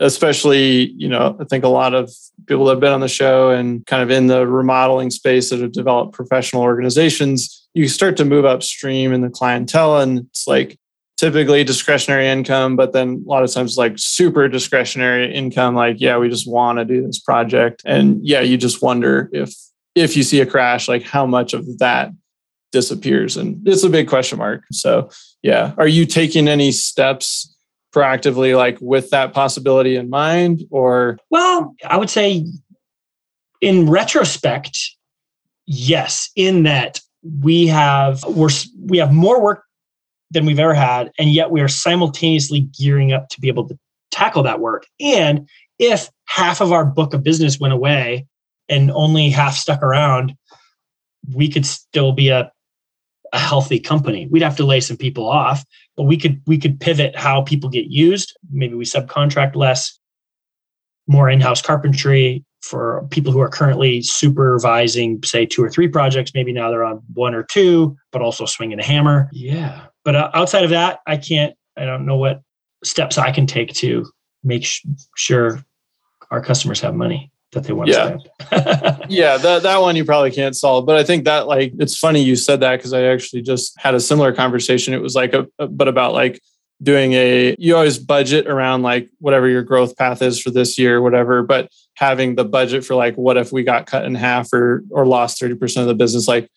especially, 0.00 0.92
you 0.96 1.08
know, 1.08 1.36
I 1.40 1.44
think 1.44 1.64
a 1.64 1.68
lot 1.68 1.94
of 1.94 2.10
people 2.46 2.66
that 2.66 2.72
have 2.72 2.80
been 2.80 2.92
on 2.92 3.00
the 3.00 3.08
show 3.08 3.50
and 3.50 3.84
kind 3.86 4.02
of 4.02 4.10
in 4.10 4.26
the 4.26 4.46
remodeling 4.46 5.10
space 5.10 5.50
that 5.50 5.60
have 5.60 5.72
developed 5.72 6.12
professional 6.12 6.62
organizations, 6.62 7.66
you 7.74 7.88
start 7.88 8.16
to 8.18 8.24
move 8.24 8.44
upstream 8.44 9.12
in 9.12 9.22
the 9.22 9.30
clientele. 9.30 10.00
And 10.00 10.20
it's 10.20 10.46
like 10.46 10.78
typically 11.16 11.64
discretionary 11.64 12.28
income, 12.28 12.76
but 12.76 12.92
then 12.92 13.24
a 13.26 13.28
lot 13.28 13.42
of 13.42 13.52
times 13.52 13.76
like 13.78 13.94
super 13.96 14.48
discretionary 14.48 15.34
income, 15.34 15.74
like, 15.74 15.96
yeah, 15.98 16.18
we 16.18 16.28
just 16.28 16.48
want 16.48 16.78
to 16.78 16.84
do 16.84 17.06
this 17.06 17.18
project. 17.18 17.82
And 17.86 18.20
yeah, 18.22 18.40
you 18.40 18.56
just 18.56 18.82
wonder 18.82 19.30
if 19.32 19.54
if 19.94 20.14
you 20.14 20.22
see 20.22 20.42
a 20.42 20.46
crash, 20.46 20.88
like 20.88 21.02
how 21.02 21.24
much 21.24 21.54
of 21.54 21.78
that 21.78 22.10
disappears. 22.76 23.38
And 23.38 23.66
it's 23.66 23.84
a 23.84 23.88
big 23.88 24.06
question 24.06 24.36
mark. 24.36 24.64
So 24.70 25.08
yeah. 25.42 25.72
Are 25.78 25.88
you 25.88 26.04
taking 26.04 26.46
any 26.46 26.72
steps? 26.72 27.52
proactively 27.94 28.54
like 28.54 28.76
with 28.82 29.08
that 29.08 29.32
possibility 29.32 29.96
in 29.96 30.10
mind 30.10 30.62
or 30.70 31.16
well 31.30 31.74
i 31.88 31.96
would 31.96 32.10
say 32.10 32.44
in 33.62 33.88
retrospect 33.88 34.78
yes 35.64 36.28
in 36.36 36.64
that 36.64 37.00
we 37.42 37.66
have 37.66 38.22
we're 38.24 38.50
we 38.84 38.98
have 38.98 39.14
more 39.14 39.40
work 39.40 39.62
than 40.30 40.44
we've 40.44 40.58
ever 40.58 40.74
had 40.74 41.10
and 41.18 41.32
yet 41.32 41.50
we 41.50 41.62
are 41.62 41.68
simultaneously 41.68 42.68
gearing 42.78 43.14
up 43.14 43.30
to 43.30 43.40
be 43.40 43.48
able 43.48 43.66
to 43.66 43.78
tackle 44.10 44.42
that 44.42 44.60
work 44.60 44.84
and 45.00 45.48
if 45.78 46.10
half 46.26 46.60
of 46.60 46.72
our 46.72 46.84
book 46.84 47.14
of 47.14 47.22
business 47.22 47.58
went 47.58 47.72
away 47.72 48.26
and 48.68 48.90
only 48.90 49.30
half 49.30 49.54
stuck 49.54 49.82
around 49.82 50.34
we 51.34 51.48
could 51.48 51.64
still 51.64 52.12
be 52.12 52.28
a, 52.28 52.50
a 53.36 53.38
healthy 53.38 53.78
company. 53.78 54.26
We'd 54.30 54.42
have 54.42 54.56
to 54.56 54.64
lay 54.64 54.80
some 54.80 54.96
people 54.96 55.28
off 55.28 55.64
but 55.96 56.04
we 56.04 56.16
could 56.16 56.40
we 56.46 56.58
could 56.58 56.78
pivot 56.78 57.16
how 57.16 57.42
people 57.42 57.70
get 57.70 57.86
used. 57.86 58.36
Maybe 58.50 58.74
we 58.74 58.84
subcontract 58.84 59.56
less 59.56 59.98
more 61.06 61.30
in-house 61.30 61.62
carpentry 61.62 62.44
for 62.62 63.06
people 63.10 63.32
who 63.32 63.40
are 63.40 63.48
currently 63.48 64.02
supervising 64.02 65.22
say 65.24 65.46
two 65.46 65.62
or 65.62 65.70
three 65.70 65.88
projects. 65.88 66.32
Maybe 66.34 66.52
now 66.52 66.70
they're 66.70 66.84
on 66.84 67.02
one 67.14 67.34
or 67.34 67.42
two 67.42 67.96
but 68.12 68.22
also 68.22 68.44
swinging 68.44 68.78
a 68.78 68.84
hammer. 68.84 69.28
Yeah. 69.32 69.86
But 70.04 70.16
uh, 70.16 70.30
outside 70.34 70.64
of 70.64 70.70
that 70.70 71.00
i 71.06 71.16
can't 71.16 71.54
i 71.76 71.84
don't 71.84 72.06
know 72.06 72.16
what 72.16 72.40
steps 72.84 73.18
i 73.18 73.32
can 73.32 73.46
take 73.46 73.72
to 73.74 74.06
make 74.44 74.64
sh- 74.64 74.86
sure 75.16 75.64
our 76.30 76.40
customers 76.40 76.80
have 76.80 76.94
money 76.94 77.32
that 77.52 77.64
they 77.64 77.72
want 77.72 77.88
yeah. 77.88 78.16
yeah, 79.08 79.36
that, 79.38 79.62
that 79.62 79.80
one 79.80 79.96
you 79.96 80.04
probably 80.04 80.30
can't 80.30 80.56
solve. 80.56 80.84
But 80.86 80.96
I 80.96 81.04
think 81.04 81.24
that 81.24 81.46
like 81.46 81.72
it's 81.78 81.96
funny 81.98 82.22
you 82.22 82.36
said 82.36 82.60
that 82.60 82.76
because 82.76 82.92
I 82.92 83.02
actually 83.02 83.42
just 83.42 83.78
had 83.78 83.94
a 83.94 84.00
similar 84.00 84.32
conversation. 84.32 84.94
It 84.94 85.02
was 85.02 85.14
like 85.14 85.32
a, 85.32 85.46
a 85.58 85.66
but 85.66 85.88
about 85.88 86.12
like 86.12 86.40
doing 86.82 87.14
a 87.14 87.56
you 87.58 87.74
always 87.74 87.98
budget 87.98 88.46
around 88.46 88.82
like 88.82 89.08
whatever 89.18 89.48
your 89.48 89.62
growth 89.62 89.96
path 89.96 90.20
is 90.20 90.40
for 90.40 90.50
this 90.50 90.78
year 90.78 91.00
whatever 91.00 91.42
but 91.42 91.70
having 91.94 92.34
the 92.34 92.44
budget 92.44 92.84
for 92.84 92.94
like 92.94 93.14
what 93.16 93.38
if 93.38 93.50
we 93.50 93.62
got 93.62 93.86
cut 93.86 94.04
in 94.04 94.14
half 94.14 94.52
or 94.52 94.84
or 94.90 95.06
lost 95.06 95.40
30% 95.40 95.80
of 95.80 95.86
the 95.86 95.94
business 95.94 96.28
like 96.28 96.50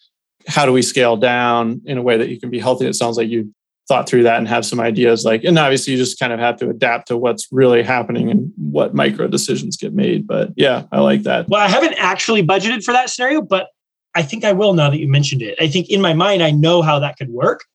how 0.45 0.65
do 0.65 0.73
we 0.73 0.81
scale 0.81 1.15
down 1.15 1.81
in 1.85 1.97
a 1.97 2.01
way 2.01 2.17
that 2.17 2.27
you 2.27 2.39
can 2.39 2.49
be 2.49 2.59
healthy 2.59 2.85
it 2.85 2.95
sounds 2.95 3.15
like 3.15 3.29
you 3.29 3.53
thought 3.89 4.07
through 4.07 4.23
that 4.23 4.37
and 4.37 4.47
have 4.47 4.65
some 4.65 4.79
ideas 4.79 5.25
like 5.25 5.43
and 5.43 5.59
obviously 5.59 5.91
you 5.91 5.99
just 5.99 6.17
kind 6.17 6.31
of 6.31 6.39
have 6.39 6.55
to 6.55 6.69
adapt 6.69 7.09
to 7.09 7.17
what's 7.17 7.47
really 7.51 7.83
happening 7.83 8.29
and 8.31 8.53
what 8.55 8.93
micro 8.93 9.27
decisions 9.27 9.75
get 9.75 9.93
made 9.93 10.25
but 10.25 10.51
yeah 10.55 10.85
i 10.93 10.99
like 10.99 11.23
that 11.23 11.49
well 11.49 11.59
i 11.59 11.67
haven't 11.67 11.95
actually 11.95 12.41
budgeted 12.41 12.83
for 12.83 12.93
that 12.93 13.09
scenario 13.09 13.41
but 13.41 13.67
i 14.15 14.21
think 14.21 14.45
i 14.45 14.53
will 14.53 14.73
now 14.73 14.89
that 14.89 14.99
you 14.99 15.09
mentioned 15.09 15.41
it 15.41 15.57
i 15.59 15.67
think 15.67 15.89
in 15.89 15.99
my 15.99 16.13
mind 16.13 16.41
i 16.41 16.51
know 16.51 16.81
how 16.81 16.99
that 16.99 17.17
could 17.17 17.29
work 17.29 17.65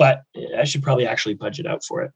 but 0.00 0.22
I 0.56 0.64
should 0.64 0.82
probably 0.82 1.06
actually 1.06 1.34
budget 1.34 1.66
out 1.66 1.84
for 1.84 2.00
it. 2.00 2.10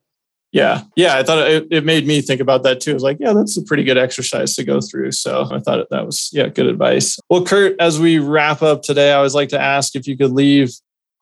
Yeah. 0.52 0.84
Yeah. 0.96 1.18
I 1.18 1.22
thought 1.22 1.46
it, 1.50 1.66
it 1.70 1.84
made 1.84 2.06
me 2.06 2.22
think 2.22 2.40
about 2.40 2.62
that 2.62 2.80
too. 2.80 2.92
I 2.92 2.94
was 2.94 3.02
like, 3.02 3.18
yeah, 3.20 3.34
that's 3.34 3.58
a 3.58 3.62
pretty 3.62 3.84
good 3.84 3.98
exercise 3.98 4.56
to 4.56 4.64
go 4.64 4.80
through. 4.80 5.12
So 5.12 5.46
I 5.52 5.58
thought 5.58 5.86
that 5.90 6.06
was, 6.06 6.30
yeah, 6.32 6.48
good 6.48 6.64
advice. 6.64 7.18
Well, 7.28 7.44
Kurt, 7.44 7.78
as 7.78 8.00
we 8.00 8.18
wrap 8.18 8.62
up 8.62 8.80
today, 8.80 9.12
I 9.12 9.16
always 9.16 9.34
like 9.34 9.50
to 9.50 9.60
ask 9.60 9.94
if 9.94 10.06
you 10.06 10.16
could 10.16 10.30
leave 10.30 10.70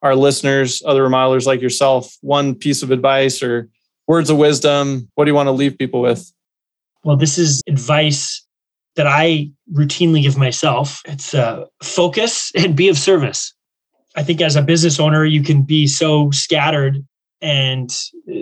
our 0.02 0.16
listeners, 0.16 0.82
other 0.84 1.08
remodelers 1.08 1.46
like 1.46 1.60
yourself, 1.60 2.16
one 2.20 2.54
piece 2.54 2.82
of 2.82 2.90
advice 2.90 3.42
or 3.42 3.68
words 4.06 4.30
of 4.30 4.36
wisdom. 4.36 5.08
What 5.14 5.24
do 5.24 5.30
you 5.30 5.34
want 5.34 5.46
to 5.46 5.52
leave 5.52 5.78
people 5.78 6.00
with? 6.00 6.32
Well, 7.04 7.16
this 7.16 7.38
is 7.38 7.62
advice 7.68 8.44
that 8.96 9.06
I 9.06 9.50
routinely 9.72 10.22
give 10.22 10.36
myself. 10.36 11.02
It's 11.06 11.34
uh, 11.34 11.66
focus 11.82 12.52
and 12.54 12.76
be 12.76 12.88
of 12.88 12.98
service. 12.98 13.54
I 14.16 14.22
think 14.22 14.40
as 14.40 14.56
a 14.56 14.62
business 14.62 15.00
owner, 15.00 15.24
you 15.24 15.42
can 15.42 15.62
be 15.62 15.86
so 15.86 16.30
scattered 16.30 17.04
and 17.40 17.90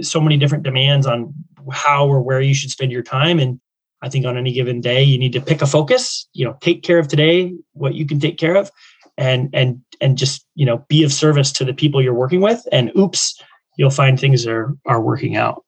so 0.03 0.21
many 0.21 0.37
different 0.37 0.65
demands 0.65 1.07
on 1.07 1.33
how 1.71 2.07
or 2.07 2.21
where 2.21 2.41
you 2.41 2.55
should 2.55 2.71
spend 2.71 2.91
your 2.91 3.03
time. 3.03 3.39
And 3.39 3.61
I 4.03 4.09
think 4.09 4.27
on 4.27 4.37
any 4.37 4.53
given 4.53 4.81
day, 4.81 5.03
you 5.03 5.19
need 5.19 5.33
to 5.35 5.41
pick 5.41 5.63
a 5.63 5.67
focus, 5.67 6.29
you 6.33 6.45
know, 6.45 6.57
take 6.61 6.83
care 6.83 6.99
of 6.99 7.09
today, 7.09 7.55
what 7.73 7.95
you 7.95 8.07
can 8.07 8.19
take 8.19 8.39
care 8.39 8.57
of, 8.57 8.71
and 9.17 9.51
and 9.53 9.81
and 10.01 10.17
just, 10.17 10.47
you 10.55 10.67
know, 10.67 10.85
be 10.89 11.03
of 11.05 11.13
service 11.13 11.53
to 11.53 11.65
the 11.65 11.75
people 11.75 12.03
you're 12.03 12.15
working 12.15 12.41
with. 12.41 12.67
And 12.73 12.91
oops, 12.99 13.41
you'll 13.77 13.91
find 13.91 14.19
things 14.19 14.47
are 14.47 14.77
are 14.87 15.01
working 15.01 15.37
out. 15.37 15.65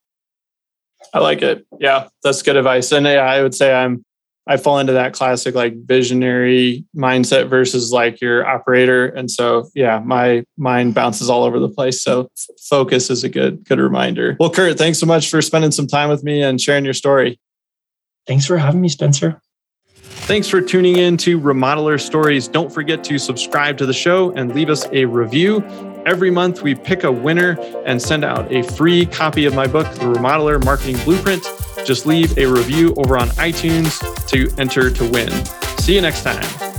I 1.15 1.19
like 1.19 1.43
it. 1.43 1.67
Yeah, 1.79 2.09
that's 2.23 2.43
good 2.43 2.57
advice. 2.57 2.93
And 2.93 3.07
yeah, 3.07 3.21
I 3.21 3.43
would 3.43 3.55
say 3.55 3.75
I'm 3.75 4.05
I 4.47 4.57
fall 4.57 4.79
into 4.79 4.93
that 4.95 5.13
classic 5.13 5.55
like 5.55 5.75
visionary 5.85 6.85
mindset 6.97 7.49
versus 7.49 7.93
like 7.93 8.21
your 8.21 8.45
operator. 8.47 9.07
And 9.07 9.31
so, 9.31 9.71
yeah, 9.75 10.01
my 10.05 10.45
mind 10.57 10.95
bounces 10.95 11.31
all 11.31 11.45
over 11.45 11.61
the 11.61 11.69
place. 11.69 12.03
So 12.03 12.29
focus 12.69 13.09
is 13.09 13.23
a 13.23 13.29
good, 13.29 13.65
good 13.65 13.79
reminder. 13.79 14.37
Well, 14.41 14.51
Kurt, 14.51 14.79
thanks 14.79 14.99
so 14.99 15.07
much 15.07 15.31
for 15.31 15.41
spending 15.43 15.71
some 15.71 15.87
time 15.87 16.09
with 16.09 16.25
me 16.25 16.43
and 16.43 16.61
sharing 16.61 16.85
your 16.85 16.95
story. 16.95 17.39
Thanks 18.27 18.47
for 18.47 18.59
having 18.59 18.81
me, 18.81 18.89
Spencer. 18.89 19.41
Thanks 20.03 20.49
for 20.49 20.61
tuning 20.61 20.99
in 20.99 21.17
to 21.19 21.41
Remodeler 21.41 22.01
Stories. 22.01 22.49
Don't 22.49 22.73
forget 22.73 23.03
to 23.05 23.19
subscribe 23.19 23.77
to 23.79 23.87
the 23.87 23.93
show 23.93 24.31
and 24.33 24.55
leave 24.55 24.71
us 24.71 24.87
a 24.93 25.05
review. 25.05 25.63
Every 26.07 26.31
month, 26.31 26.63
we 26.63 26.75
pick 26.75 27.05
a 27.05 27.13
winner 27.13 27.57
and 27.87 28.01
send 28.01 28.25
out 28.25 28.53
a 28.53 28.63
free 28.63 29.07
copy 29.07 29.47
of 29.47 29.55
my 29.55 29.67
book, 29.67 29.87
The 29.95 30.07
Remodeler 30.07 30.65
Marketing 30.65 30.97
Blueprint. 31.05 31.45
Just 31.87 32.07
leave 32.07 32.37
a 32.39 32.47
review 32.47 32.95
over 32.97 33.17
on 33.17 33.29
iTunes 33.31 34.01
to 34.29 34.53
enter 34.61 34.91
to 34.91 35.11
win. 35.11 35.31
See 35.79 35.95
you 35.95 36.01
next 36.01 36.23
time. 36.23 36.72